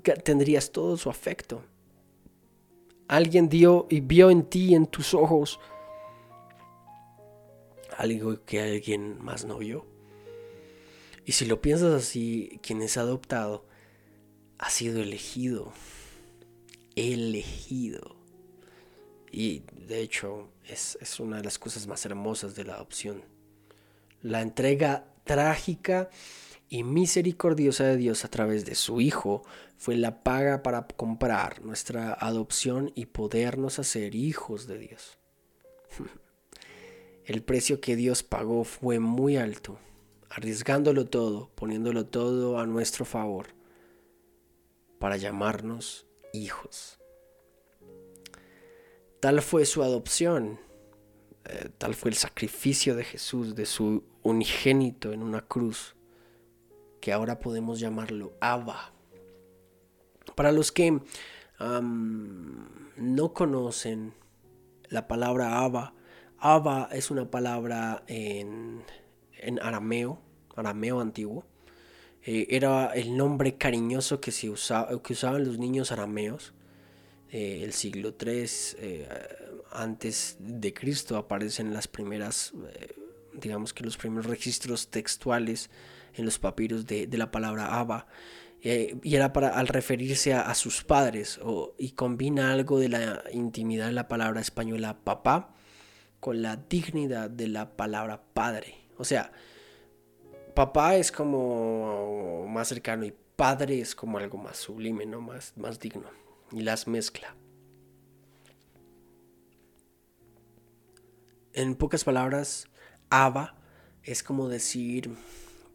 tendrías 0.00 0.72
todo 0.72 0.96
su 0.96 1.10
afecto. 1.10 1.62
Alguien 3.08 3.48
dio 3.48 3.86
y 3.90 4.00
vio 4.00 4.30
en 4.30 4.44
ti, 4.44 4.74
en 4.74 4.86
tus 4.86 5.14
ojos, 5.14 5.60
algo 7.96 8.44
que 8.44 8.60
alguien 8.60 9.22
más 9.22 9.44
no 9.44 9.58
vio. 9.58 9.86
Y 11.24 11.32
si 11.32 11.46
lo 11.46 11.60
piensas 11.60 11.92
así, 11.94 12.60
quien 12.62 12.82
es 12.82 12.96
adoptado 12.96 13.66
ha 14.58 14.70
sido 14.70 15.02
elegido. 15.02 15.72
Elegido. 16.96 18.16
Y 19.30 19.64
de 19.72 20.00
hecho 20.00 20.48
es, 20.68 20.96
es 21.00 21.18
una 21.18 21.38
de 21.38 21.44
las 21.44 21.58
cosas 21.58 21.86
más 21.86 22.04
hermosas 22.06 22.54
de 22.54 22.64
la 22.64 22.74
adopción. 22.74 23.24
La 24.22 24.42
entrega 24.42 25.06
trágica 25.24 26.10
y 26.68 26.82
misericordiosa 26.82 27.84
de 27.84 27.96
Dios 27.96 28.24
a 28.24 28.28
través 28.28 28.64
de 28.64 28.74
su 28.74 29.00
Hijo 29.00 29.42
fue 29.76 29.96
la 29.96 30.22
paga 30.22 30.62
para 30.62 30.86
comprar 30.86 31.62
nuestra 31.62 32.12
adopción 32.12 32.92
y 32.94 33.06
podernos 33.06 33.78
hacer 33.78 34.14
hijos 34.14 34.66
de 34.66 34.78
Dios. 34.78 35.18
El 37.24 37.42
precio 37.42 37.80
que 37.80 37.96
Dios 37.96 38.22
pagó 38.22 38.64
fue 38.64 38.98
muy 38.98 39.36
alto, 39.36 39.78
arriesgándolo 40.28 41.06
todo, 41.06 41.50
poniéndolo 41.54 42.06
todo 42.06 42.58
a 42.58 42.66
nuestro 42.66 43.04
favor, 43.04 43.46
para 44.98 45.16
llamarnos 45.16 46.06
hijos. 46.32 46.98
Tal 49.20 49.40
fue 49.40 49.64
su 49.64 49.82
adopción, 49.82 50.60
eh, 51.46 51.70
tal 51.78 51.94
fue 51.94 52.10
el 52.10 52.16
sacrificio 52.16 52.94
de 52.94 53.04
Jesús, 53.04 53.54
de 53.54 53.64
su 53.64 54.04
unigénito 54.22 55.12
en 55.12 55.22
una 55.22 55.40
cruz, 55.40 55.93
que 57.04 57.12
ahora 57.12 57.38
podemos 57.38 57.80
llamarlo 57.80 58.32
Abba. 58.40 58.94
Para 60.34 60.52
los 60.52 60.72
que 60.72 61.00
no 61.60 63.34
conocen 63.34 64.14
la 64.88 65.06
palabra 65.06 65.58
Abba, 65.58 65.92
Abba 66.38 66.88
es 66.92 67.10
una 67.10 67.30
palabra 67.30 68.04
en, 68.06 68.82
arameo, 69.60 70.18
arameo 70.56 71.00
antiguo. 71.00 71.44
Eh, 72.22 72.46
era 72.48 72.94
el 72.94 73.14
nombre 73.14 73.58
cariñoso 73.58 74.22
que, 74.22 74.32
se 74.32 74.48
usaba, 74.48 75.02
que 75.02 75.12
usaban 75.12 75.44
los 75.44 75.58
niños 75.58 75.92
arameos. 75.92 76.54
Eh, 77.28 77.64
el 77.64 77.74
siglo 77.74 78.14
III 78.18 78.46
eh, 78.78 79.08
antes 79.72 80.38
de 80.38 80.72
Cristo 80.72 81.18
aparecen 81.18 81.74
las 81.74 81.86
primeras, 81.86 82.54
digamos 83.34 83.74
que 83.74 83.84
los 83.84 83.98
primeros 83.98 84.24
registros 84.24 84.88
textuales 84.88 85.68
en 86.16 86.24
los 86.24 86.38
papiros 86.38 86.86
de, 86.86 87.08
la 87.12 87.30
palabra 87.30 87.78
Abba. 87.78 88.06
y 88.62 89.14
era 89.14 89.32
para 89.32 89.48
al 89.58 89.68
referirse 89.68 90.32
a, 90.34 90.54
sus 90.54 90.84
padres 90.84 91.40
y 91.78 91.92
combina 91.92 92.52
algo 92.52 92.78
de 92.78 92.88
la 92.88 93.22
intimidad 93.32 93.86
de 93.86 93.92
la 93.92 94.08
palabra 94.08 94.40
española 94.40 94.98
papá 95.04 95.54
con 96.20 96.40
la 96.40 96.56
dignidad 96.56 97.28
de 97.28 97.48
la 97.48 97.76
palabra 97.76 98.22
padre. 98.32 98.76
O 98.96 99.04
sea, 99.04 99.32
papá 100.54 100.96
es 100.96 101.12
como 101.12 102.46
más 102.48 102.68
cercano 102.68 103.04
y 103.04 103.14
padre 103.36 103.80
es 103.80 103.94
como 103.94 104.18
algo 104.18 104.38
más 104.38 104.56
sublime, 104.56 105.04
¿no? 105.04 105.20
Más, 105.20 105.52
más 105.56 105.78
digno. 105.78 106.08
Y 106.52 106.62
las 106.62 106.86
mezcla. 106.86 107.34
En 111.52 111.74
pocas 111.74 112.04
palabras, 112.04 112.68
Aba 113.10 113.56
es 114.02 114.22
como 114.22 114.48
decir 114.48 115.10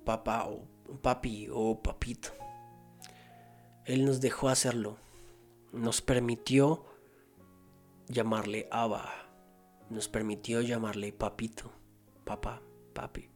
papá 0.10 0.48
o 0.48 0.66
papi 1.04 1.48
o 1.52 1.84
papito. 1.84 2.30
Él 3.86 4.06
nos 4.06 4.20
dejó 4.22 4.50
hacerlo. 4.50 4.98
Nos 5.72 6.02
permitió 6.02 6.84
llamarle 8.08 8.68
Aba 8.72 9.30
nos 9.92 10.08
permitió 10.08 10.62
llamarle 10.62 11.12
papito, 11.12 11.72
papá, 12.24 12.62
papi. 12.94 13.30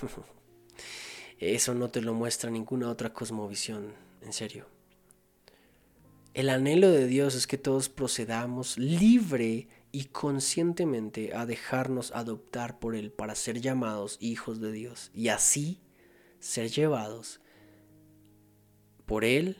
Eso 1.38 1.74
no 1.74 1.88
te 1.88 2.02
lo 2.02 2.12
muestra 2.12 2.50
ninguna 2.50 2.90
otra 2.90 3.12
cosmovisión, 3.12 3.94
en 4.20 4.32
serio. 4.32 4.66
El 6.34 6.50
anhelo 6.50 6.90
de 6.90 7.06
Dios 7.06 7.34
es 7.34 7.46
que 7.46 7.58
todos 7.58 7.88
procedamos 7.88 8.78
libre 8.78 9.68
y 9.92 10.04
conscientemente 10.06 11.34
a 11.34 11.46
dejarnos 11.46 12.12
adoptar 12.12 12.78
por 12.78 12.94
Él 12.94 13.10
para 13.10 13.34
ser 13.34 13.60
llamados 13.60 14.16
hijos 14.20 14.60
de 14.60 14.72
Dios 14.72 15.10
y 15.14 15.28
así 15.28 15.80
ser 16.38 16.68
llevados 16.70 17.40
por 19.06 19.24
Él 19.24 19.56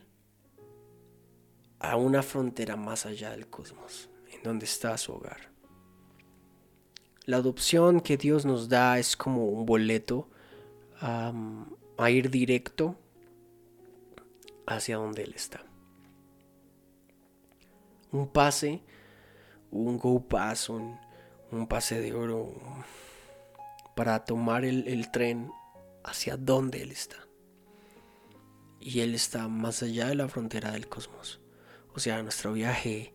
a 1.78 1.96
una 1.96 2.22
frontera 2.22 2.76
más 2.76 3.06
allá 3.06 3.30
del 3.30 3.48
cosmos, 3.48 4.10
en 4.32 4.42
donde 4.42 4.66
está 4.66 4.96
su 4.98 5.12
hogar. 5.12 5.50
La 7.24 7.38
adopción 7.38 8.00
que 8.00 8.16
Dios 8.16 8.44
nos 8.44 8.68
da 8.68 8.98
es 8.98 9.16
como 9.16 9.46
un 9.46 9.66
boleto 9.66 10.28
a 11.00 12.10
ir 12.10 12.30
directo 12.30 12.96
hacia 14.66 14.96
donde 14.96 15.22
Él 15.22 15.32
está. 15.34 15.64
Un 18.12 18.28
pase, 18.28 18.82
un 19.70 19.98
go 19.98 20.26
pass, 20.26 20.68
un, 20.68 20.98
pase 21.68 22.00
de 22.00 22.14
oro 22.14 22.54
para 23.96 24.24
tomar 24.24 24.64
el, 24.64 25.10
tren 25.10 25.50
hacia 26.04 26.36
donde 26.36 26.82
Él 26.82 26.92
está. 26.92 27.16
Y 28.80 29.00
Él 29.00 29.14
está 29.14 29.48
más 29.48 29.82
allá 29.82 30.08
de 30.08 30.14
la 30.14 30.28
frontera 30.28 30.72
del 30.72 30.88
cosmos. 30.88 31.40
O 31.94 31.98
sea, 31.98 32.22
nuestro 32.22 32.52
viaje 32.52 33.12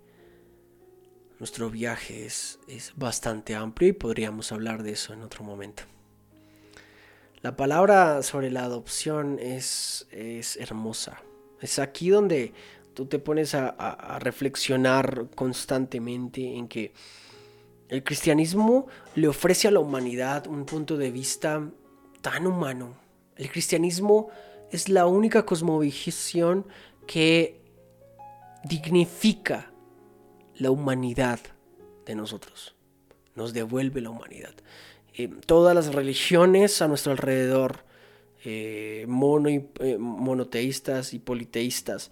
nuestro 1.40 1.70
viaje 1.70 2.26
es, 2.26 2.60
bastante 2.96 3.56
amplio 3.56 3.90
y 3.90 3.94
podríamos 3.94 4.52
hablar 4.52 4.84
de 4.84 4.92
eso 4.92 5.14
en 5.14 5.22
otro 5.22 5.44
momento. 5.44 5.84
La 7.42 7.56
palabra 7.56 8.24
sobre 8.24 8.50
la 8.50 8.64
adopción 8.64 9.38
es, 9.40 10.08
es 10.12 10.56
hermosa. 10.58 11.22
Es 11.62 11.78
aquí 11.80 12.10
donde 12.10 12.54
tú 12.96 13.06
te 13.06 13.20
pones 13.20 13.54
a, 13.54 14.18
reflexionar 14.20 15.28
constantemente 15.36 16.56
en 16.56 16.68
que 16.68 16.94
el 17.90 18.04
cristianismo 18.04 18.88
le 19.14 19.28
ofrece 19.28 19.68
a 19.68 19.72
la 19.72 19.80
humanidad 19.80 20.48
un 20.48 20.66
punto 20.66 20.98
de 20.98 21.12
vista 21.12 21.70
tan 22.22 22.48
humano. 22.48 22.96
El 23.36 23.52
cristianismo 23.52 24.30
es 24.72 24.90
la 24.90 25.06
única 25.06 25.46
cosmovisión 25.46 26.66
que 27.06 27.62
dignifica 28.64 29.72
la 30.56 30.72
humanidad 30.72 31.40
de 32.06 32.16
nosotros, 32.16 32.76
nos 33.36 33.54
devuelve 33.54 34.02
la 34.02 34.10
humanidad. 34.10 34.54
Eh, 35.14 35.30
todas 35.46 35.76
las 35.76 35.94
religiones 35.94 36.82
a 36.82 36.88
nuestro 36.88 37.12
alrededor, 37.12 37.84
eh, 38.44 39.06
mono 39.08 39.50
eh, 39.50 39.98
monoteístas 40.00 41.14
y 41.14 41.20
politeístas, 41.20 42.12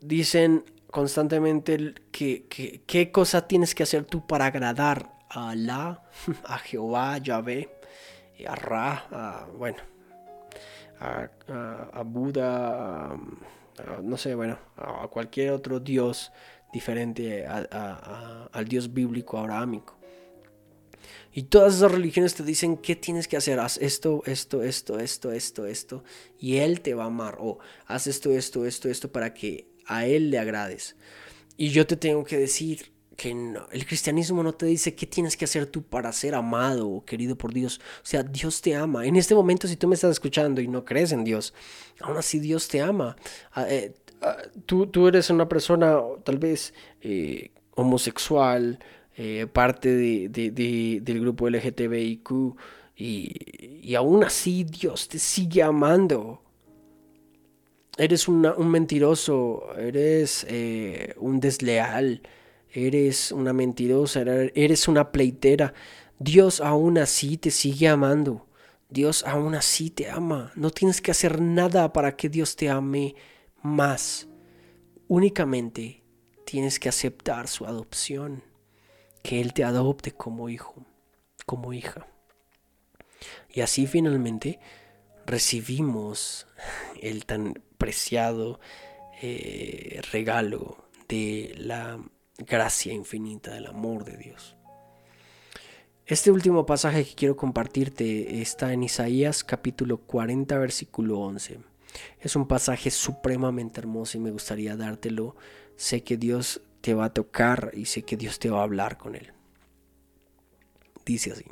dicen 0.00 0.64
constantemente 0.90 1.94
que, 2.10 2.46
qué 2.86 3.10
cosa 3.12 3.46
tienes 3.46 3.74
que 3.74 3.82
hacer 3.82 4.04
tú 4.04 4.26
para 4.26 4.46
agradar 4.46 5.12
a 5.28 5.50
Alá, 5.50 6.02
a 6.44 6.58
Jehová, 6.58 7.14
a 7.14 7.18
Yahvé, 7.18 7.68
a 8.46 8.54
Ra, 8.54 9.06
a, 9.10 9.46
bueno, 9.56 9.78
a, 11.00 12.02
Buda, 12.04 13.16
no 14.02 14.16
sé, 14.16 14.34
bueno, 14.34 14.58
a 14.76 15.08
cualquier 15.08 15.52
otro 15.52 15.80
dios 15.80 16.32
diferente 16.72 17.46
al 17.46 18.64
Dios 18.66 18.92
bíblico 18.92 19.38
abrahámico. 19.38 19.96
Y 21.36 21.42
todas 21.42 21.74
esas 21.74 21.92
religiones 21.92 22.34
te 22.34 22.42
dicen 22.42 22.78
qué 22.78 22.96
tienes 22.96 23.28
que 23.28 23.36
hacer. 23.36 23.60
Haz 23.60 23.76
esto, 23.76 24.22
esto, 24.24 24.62
esto, 24.62 24.98
esto, 24.98 25.32
esto, 25.32 25.66
esto. 25.66 26.02
Y 26.38 26.56
Él 26.56 26.80
te 26.80 26.94
va 26.94 27.04
a 27.04 27.08
amar. 27.08 27.36
O 27.38 27.58
haz 27.84 28.06
esto, 28.06 28.32
esto, 28.32 28.64
esto, 28.64 28.88
esto 28.88 29.12
para 29.12 29.34
que 29.34 29.68
a 29.84 30.06
Él 30.06 30.30
le 30.30 30.38
agrades. 30.38 30.96
Y 31.58 31.68
yo 31.68 31.86
te 31.86 31.98
tengo 31.98 32.24
que 32.24 32.38
decir 32.38 32.90
que 33.18 33.32
el 33.32 33.86
cristianismo 33.86 34.42
no 34.42 34.54
te 34.54 34.64
dice 34.64 34.94
qué 34.94 35.04
tienes 35.04 35.36
que 35.36 35.44
hacer 35.44 35.66
tú 35.66 35.82
para 35.82 36.10
ser 36.10 36.34
amado 36.34 36.88
o 36.88 37.04
querido 37.04 37.36
por 37.36 37.52
Dios. 37.52 37.82
O 37.98 38.06
sea, 38.06 38.22
Dios 38.22 38.62
te 38.62 38.74
ama. 38.74 39.04
En 39.04 39.16
este 39.16 39.34
momento, 39.34 39.68
si 39.68 39.76
tú 39.76 39.88
me 39.88 39.94
estás 39.94 40.12
escuchando 40.12 40.62
y 40.62 40.68
no 40.68 40.86
crees 40.86 41.12
en 41.12 41.22
Dios, 41.22 41.52
aún 42.00 42.16
así 42.16 42.40
Dios 42.40 42.66
te 42.66 42.80
ama. 42.80 43.14
Ah, 43.52 43.66
eh, 43.68 43.92
tú, 44.64 44.86
tú 44.86 45.06
eres 45.06 45.28
una 45.28 45.46
persona 45.50 45.98
tal 46.24 46.38
vez 46.38 46.72
eh, 47.02 47.50
homosexual, 47.74 48.78
eh, 49.16 49.46
parte 49.50 49.94
de, 49.94 50.28
de, 50.28 50.50
de, 50.50 51.00
del 51.02 51.20
grupo 51.20 51.48
LGTBIQ 51.48 52.56
y, 52.96 53.94
aún 53.94 54.24
así 54.24 54.64
Dios 54.64 55.08
te 55.08 55.18
sigue 55.18 55.62
amando. 55.62 56.42
Eres 57.98 58.28
un 58.28 58.42
mentiroso, 58.70 59.74
eres 59.78 60.46
eh, 60.48 61.14
un 61.18 61.40
desleal, 61.40 62.22
eres 62.70 63.32
una 63.32 63.52
mentirosa, 63.52 64.22
eres 64.54 64.88
una 64.88 65.12
pleitera. 65.12 65.72
Dios 66.18 66.60
aún 66.60 66.98
así 66.98 67.36
te 67.36 67.50
sigue 67.50 67.88
amando. 67.88 68.46
Dios 68.88 69.24
aún 69.26 69.54
así 69.54 69.90
te 69.90 70.10
ama. 70.10 70.52
No 70.56 70.70
tienes 70.70 71.00
que 71.00 71.10
hacer 71.10 71.40
nada 71.40 71.92
para 71.92 72.16
que 72.16 72.28
Dios 72.28 72.56
te 72.56 72.68
ame 72.68 73.14
más. 73.62 74.28
Únicamente 75.08 76.02
tienes 76.44 76.78
que 76.78 76.88
aceptar 76.88 77.48
su 77.48 77.66
adopción. 77.66 78.42
Que 79.26 79.40
Él 79.40 79.52
te 79.54 79.64
adopte 79.64 80.12
como 80.12 80.48
hijo, 80.48 80.86
como 81.46 81.72
hija. 81.72 82.06
Y 83.52 83.60
así 83.60 83.88
finalmente 83.88 84.60
recibimos 85.26 86.46
el 87.02 87.26
tan 87.26 87.54
preciado 87.76 88.60
eh, 89.20 90.00
regalo 90.12 90.88
de 91.08 91.56
la 91.58 91.98
gracia 92.38 92.92
infinita 92.92 93.52
del 93.52 93.66
amor 93.66 94.04
de 94.04 94.16
Dios. 94.16 94.56
Este 96.06 96.30
último 96.30 96.64
pasaje 96.64 97.04
que 97.04 97.16
quiero 97.16 97.34
compartirte 97.34 98.40
está 98.40 98.72
en 98.72 98.84
Isaías 98.84 99.42
capítulo 99.42 100.02
40 100.02 100.56
versículo 100.56 101.18
11. 101.18 101.58
Es 102.20 102.36
un 102.36 102.46
pasaje 102.46 102.92
supremamente 102.92 103.80
hermoso 103.80 104.18
y 104.18 104.20
me 104.20 104.30
gustaría 104.30 104.76
dártelo. 104.76 105.34
Sé 105.76 106.02
que 106.02 106.16
Dios 106.16 106.60
te 106.80 106.94
va 106.94 107.06
a 107.06 107.12
tocar 107.12 107.72
y 107.74 107.86
sé 107.86 108.02
que 108.02 108.16
Dios 108.16 108.38
te 108.38 108.50
va 108.50 108.60
a 108.60 108.64
hablar 108.64 108.98
con 108.98 109.14
él. 109.14 109.32
Dice 111.04 111.32
así. 111.32 111.44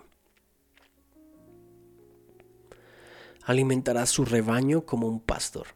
Alimentará 3.44 4.06
su 4.06 4.24
rebaño 4.24 4.86
como 4.86 5.06
un 5.06 5.20
pastor. 5.20 5.68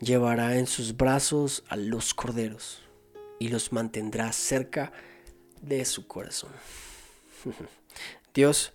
Llevará 0.00 0.56
en 0.56 0.66
sus 0.66 0.96
brazos 0.96 1.64
a 1.68 1.76
los 1.76 2.14
corderos 2.14 2.80
y 3.38 3.48
los 3.48 3.72
mantendrá 3.72 4.32
cerca 4.32 4.92
de 5.60 5.84
su 5.84 6.06
corazón. 6.06 6.50
Dios 8.34 8.72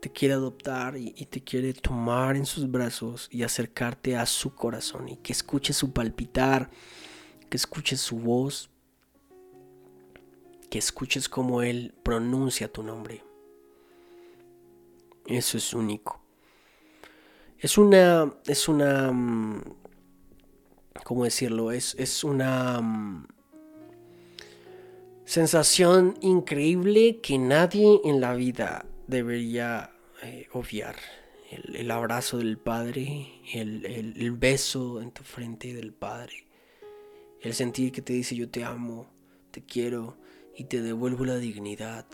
te 0.00 0.10
quiere 0.10 0.34
adoptar 0.34 0.96
y, 0.96 1.12
te 1.26 1.42
quiere 1.42 1.74
tomar 1.74 2.36
en 2.36 2.46
sus 2.46 2.70
brazos 2.70 3.28
y 3.30 3.42
acercarte 3.42 4.16
a 4.16 4.26
su 4.26 4.54
corazón 4.54 5.08
y 5.08 5.16
que 5.16 5.32
escuches 5.32 5.76
su 5.76 5.92
palpitar, 5.92 6.70
que 7.50 7.56
escuches 7.56 8.00
su 8.00 8.16
voz, 8.18 8.70
que 10.70 10.78
escuches 10.78 11.28
cómo 11.28 11.62
Él 11.62 11.92
pronuncia 12.02 12.72
tu 12.72 12.82
nombre. 12.82 13.22
Eso 15.26 15.58
es 15.58 15.74
único. 15.74 16.20
Es 17.58 17.76
una, 17.76 18.32
es 18.46 18.68
una, 18.68 19.12
mm, 19.12 19.62
¿cómo 21.04 21.24
decirlo? 21.24 21.72
Es, 21.72 21.94
es 21.98 22.24
una 22.24 22.80
mm, 22.80 23.26
sensación 25.24 26.16
increíble 26.22 27.20
que 27.20 27.36
nadie 27.36 28.00
en 28.04 28.20
la 28.20 28.34
vida 28.34 28.86
debería 29.06 29.90
eh, 30.22 30.48
obviar. 30.52 30.96
El, 31.50 31.90
abrazo 31.90 32.38
del 32.38 32.58
Padre, 32.58 33.40
el, 33.52 33.84
el, 33.84 34.30
beso 34.32 35.02
en 35.02 35.10
tu 35.10 35.24
frente 35.24 35.74
del 35.74 35.92
Padre, 35.92 36.44
el 37.42 37.54
sentir 37.54 37.92
que 37.92 38.02
te 38.02 38.12
dice 38.12 38.36
yo 38.36 38.48
te 38.48 38.64
amo, 38.64 39.10
te 39.50 39.62
quiero 39.62 40.16
y 40.54 40.64
te 40.64 40.82
devuelvo 40.82 41.24
la 41.24 41.36
dignidad 41.36 42.06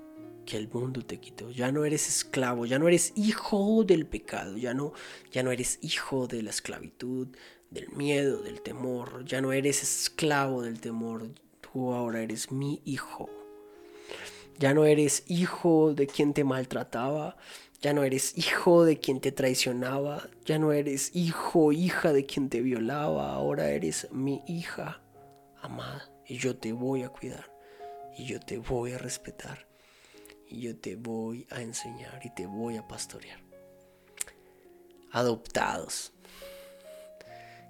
que 0.45 0.57
el 0.57 0.69
mundo 0.69 1.05
te 1.05 1.19
quitó. 1.19 1.51
Ya 1.51 1.73
no 1.73 1.85
eres 1.85 2.09
esclavo, 2.09 2.67
ya 2.67 2.79
no 2.79 2.87
eres 2.87 3.12
hijo 3.17 3.83
del 3.85 4.07
pecado, 4.07 4.57
ya 4.57 4.73
no, 4.73 4.93
ya 5.33 5.43
no 5.43 5.51
eres 5.51 5.79
hijo 5.83 6.29
de 6.29 6.43
la 6.43 6.51
esclavitud, 6.51 7.29
del 7.71 7.89
miedo, 7.89 8.43
del 8.43 8.61
temor, 8.61 9.25
ya 9.25 9.41
no 9.41 9.53
eres 9.53 9.83
esclavo 9.83 10.62
del 10.62 10.81
temor, 10.81 11.29
tú 11.61 11.93
ahora 11.93 12.23
eres 12.23 12.53
mi 12.53 12.81
hijo. 12.85 13.29
Ya 14.59 14.73
no 14.73 14.85
eres 14.85 15.25
hijo 15.27 15.93
de 15.93 16.07
quien 16.07 16.33
te 16.33 16.45
maltrataba, 16.45 17.37
ya 17.83 17.93
no 17.93 18.05
eres 18.05 18.39
hijo 18.39 18.85
de 18.85 19.01
quien 19.01 19.21
te 19.21 19.33
traicionaba, 19.33 20.29
ya 20.45 20.61
no 20.61 20.73
eres 20.73 21.11
hijo 21.15 21.73
hija 21.73 22.12
de 22.12 22.25
quien 22.25 22.49
te 22.49 22.62
violaba, 22.62 23.35
ahora 23.35 23.71
eres 23.71 24.07
mi 24.12 24.43
hija 24.47 25.03
amada 25.61 26.11
y 26.27 26.38
yo 26.38 26.57
te 26.57 26.73
voy 26.73 27.03
a 27.03 27.09
cuidar 27.09 27.53
y 28.16 28.27
yo 28.27 28.40
te 28.40 28.59
voy 28.59 28.92
a 28.92 28.99
respetar 28.99 29.66
y 30.49 30.61
yo 30.61 30.77
te 30.77 30.97
voy 30.97 31.47
a 31.51 31.62
enseñar 31.62 32.21
y 32.25 32.31
te 32.31 32.47
voy 32.47 32.77
a 32.77 32.87
pastorear. 32.87 33.40
Adoptados. 35.11 36.12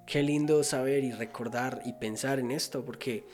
Qué 0.07 0.23
lindo 0.23 0.63
saber 0.63 1.05
y 1.05 1.13
recordar 1.13 1.83
y 1.85 1.93
pensar 1.95 2.39
en 2.39 2.51
esto 2.51 2.85
porque 2.85 3.25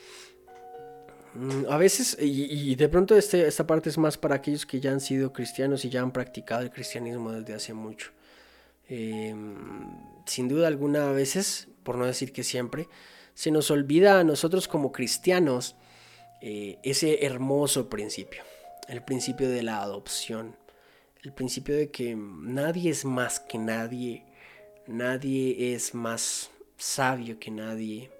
Mm, 1.35 1.65
a 1.67 1.77
veces, 1.77 2.15
y, 2.19 2.75
de 2.75 2.89
pronto 2.89 3.15
este, 3.17 3.47
esta 3.47 3.65
parte 3.65 3.89
es 3.89 3.97
más 3.97 4.17
para 4.17 4.35
aquellos 4.35 4.65
que 4.65 4.79
ya 4.79 4.91
han 4.91 5.01
sido 5.01 5.33
cristianos 5.33 5.83
y 5.83 5.89
ya 5.89 6.01
han 6.01 6.11
practicado 6.11 6.61
el 6.61 6.69
cristianismo 6.69 7.31
desde 7.31 7.53
hace 7.55 7.73
mucho. 7.73 8.11
Em, 8.87 9.87
sin 10.25 10.47
duda 10.47 10.67
alguna, 10.67 11.09
a 11.09 11.11
veces, 11.13 11.69
por 11.83 11.97
no 11.97 12.05
decir 12.05 12.31
que 12.33 12.43
siempre, 12.43 12.87
se 13.33 13.51
nos 13.51 13.71
olvida 13.71 14.19
a 14.19 14.23
nosotros 14.23 14.67
como 14.67 14.91
cristianos 14.91 15.75
eh, 16.41 16.79
ese 16.83 17.25
hermoso 17.25 17.89
principio, 17.89 18.43
el 18.87 19.03
principio 19.03 19.49
de 19.49 19.63
la 19.63 19.81
adopción, 19.81 20.55
el 21.21 21.31
principio 21.33 21.75
de 21.75 21.89
que 21.89 22.15
nadie 22.15 22.91
es 22.91 23.05
más 23.05 23.39
que 23.39 23.57
nadie, 23.57 24.25
nadie 24.87 25.73
es 25.73 25.93
más 25.95 26.51
sabio 26.77 27.39
que 27.39 27.49
nadie. 27.49 28.11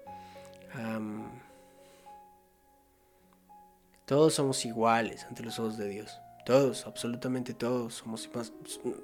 Todos 4.06 4.34
somos 4.34 4.64
iguales 4.64 5.24
ante 5.24 5.42
los 5.42 5.58
ojos 5.58 5.78
de 5.78 5.88
Dios. 5.88 6.18
Todos, 6.44 6.86
absolutamente 6.86 7.54
todos 7.54 7.94
somos 7.94 8.28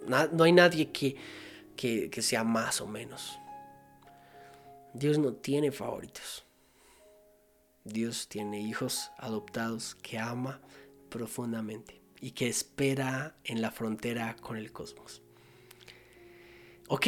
No 0.09 0.45
hay 0.45 0.53
nadie 0.53 0.91
que, 0.91 1.17
que 1.77 2.23
sea 2.23 2.45
más 2.45 2.81
o 2.81 2.87
menos. 2.87 3.40
Dios 4.95 5.19
no 5.19 5.35
tiene 5.35 5.71
favoritos. 5.73 6.45
Dios 7.85 8.29
tiene 8.29 8.61
hijos 8.61 9.11
adoptados 9.19 9.95
que 9.95 10.19
ama 10.19 10.61
profundamente 11.09 12.01
y 12.21 12.33
que 12.33 12.49
espera 12.49 13.37
en 13.45 13.63
la 13.63 13.71
frontera 13.71 14.37
con 14.41 14.57
el 14.57 14.73
cosmos. 14.73 15.23
Ok, 16.89 17.07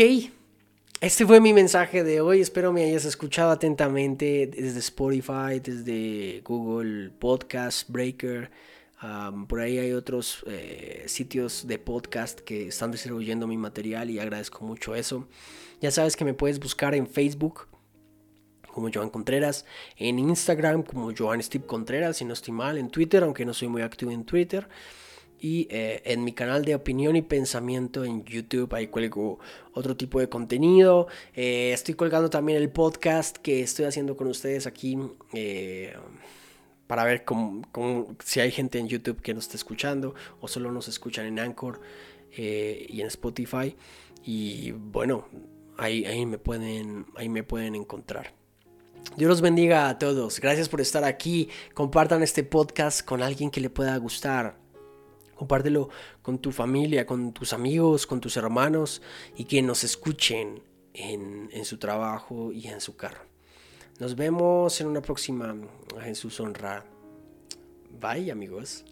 este 1.01 1.27
fue 1.27 1.41
mi 1.41 1.53
mensaje 1.53 2.05
de 2.05 2.21
hoy. 2.21 2.41
Espero 2.41 2.73
me 2.73 2.85
hayas 2.85 3.05
escuchado 3.05 3.51
atentamente 3.51 4.47
desde 4.47 4.79
Spotify, 4.79 5.61
desde 5.63 6.41
Google 6.45 7.11
Podcast, 7.11 7.91
Breaker. 7.91 8.51
por 9.49 9.61
ahí 9.61 9.79
hay 9.79 9.93
otros 9.93 10.45
eh, 10.47 11.03
sitios 11.07 11.67
de 11.67 11.79
podcast 11.79 12.41
que 12.41 12.69
están 12.69 12.93
distribuyendo 12.93 13.47
mi 13.49 13.57
material 13.57 14.09
y 14.11 14.21
agradezco 14.21 14.65
mucho 14.65 14.95
eso. 14.95 15.29
Ya 15.81 15.91
sabes 15.91 16.15
que 16.15 16.25
me 16.25 16.35
puedes 16.35 16.61
buscar 16.61 16.95
en 16.95 17.09
Facebook 17.09 17.67
como 18.73 18.91
Joan 18.93 19.11
Contreras, 19.11 19.65
en 19.97 20.19
Instagram 20.19 20.83
como 20.83 21.13
Joan 21.17 21.43
Steve 21.43 21.67
Contreras, 21.67 22.17
si 22.17 22.25
no 22.25 22.33
estoy 22.33 22.55
mal, 22.55 22.79
en 22.79 22.91
Twitter, 22.91 23.23
aunque 23.23 23.45
no 23.45 23.55
soy 23.55 23.69
muy 23.69 23.83
activo 23.83 24.11
en 24.11 24.25
Twitter 24.25 24.69
y 25.43 25.67
eh, 25.71 26.01
en 26.05 26.23
mi 26.23 26.33
canal 26.33 26.65
de 26.65 26.77
opinión 26.77 27.17
y 27.17 27.23
pensamiento 27.23 28.05
en 28.05 28.25
YouTube. 28.25 28.73
Ahí 28.75 28.87
cuelgo 28.87 29.41
otro 29.75 29.97
tipo 29.97 30.21
de 30.21 30.29
contenido. 30.29 31.09
Eh, 31.35 31.73
estoy 31.73 31.95
colgando 31.95 32.31
también 32.31 32.63
el 32.63 32.71
podcast 32.71 33.37
que 33.39 33.61
estoy 33.61 33.87
haciendo 33.87 34.17
con 34.17 34.29
ustedes 34.29 34.69
aquí. 34.69 34.97
Eh, 35.35 35.95
para 36.87 37.05
ver 37.05 37.25
si 38.25 38.39
hay 38.39 38.53
gente 38.53 38.79
en 38.79 38.87
YouTube 38.87 39.21
que 39.21 39.35
nos 39.35 39.45
está 39.45 39.57
escuchando 39.57 40.15
o 40.41 40.47
solo 40.47 40.71
nos 40.71 40.87
escuchan 40.89 41.27
en 41.27 41.41
Anchor 41.41 41.81
y 42.37 43.01
en 43.01 43.07
Spotify. 43.09 43.75
Y 44.25 44.71
bueno, 44.73 45.27
ahí, 45.77 46.05
ahí, 46.05 46.25
me 46.25 46.39
pueden, 46.39 47.07
ahí 47.17 47.29
me 47.29 47.43
pueden 47.43 47.75
encontrar. 47.75 48.33
Dios 49.17 49.29
los 49.29 49.41
bendiga 49.41 49.89
a 49.89 49.99
todos. 49.99 50.41
Gracias 50.41 50.69
por 50.69 50.81
estar 50.81 51.05
aquí. 51.05 51.49
Compartan 51.75 52.23
este 52.23 52.45
podcast 52.45 53.05
con 53.05 53.23
alguien 53.23 53.51
que 53.51 53.61
le 53.61 53.69
pueda 53.69 53.97
gustar. 53.99 54.57
Compártelo 55.35 55.91
con 56.23 56.39
tu 56.39 56.53
familia, 56.53 57.05
con 57.05 57.33
tus 57.33 57.53
amigos, 57.53 58.07
con 58.07 58.21
tus 58.21 58.37
hermanos 58.37 59.03
y 59.37 59.45
que 59.45 59.61
nos 59.61 59.85
escuchen 59.85 60.63
en, 60.95 61.65
su 61.65 61.79
trabajo 61.79 62.53
y 62.53 62.69
en 62.69 62.81
su 62.81 62.97
carro. 62.97 63.25
Nos 63.99 64.17
vemos 64.17 64.81
en 64.81 64.87
una 64.87 65.03
próxima 65.03 65.55
Jesús 66.01 66.41
Honra. 66.41 66.85
Bye 68.01 68.31
amigos. 68.31 68.85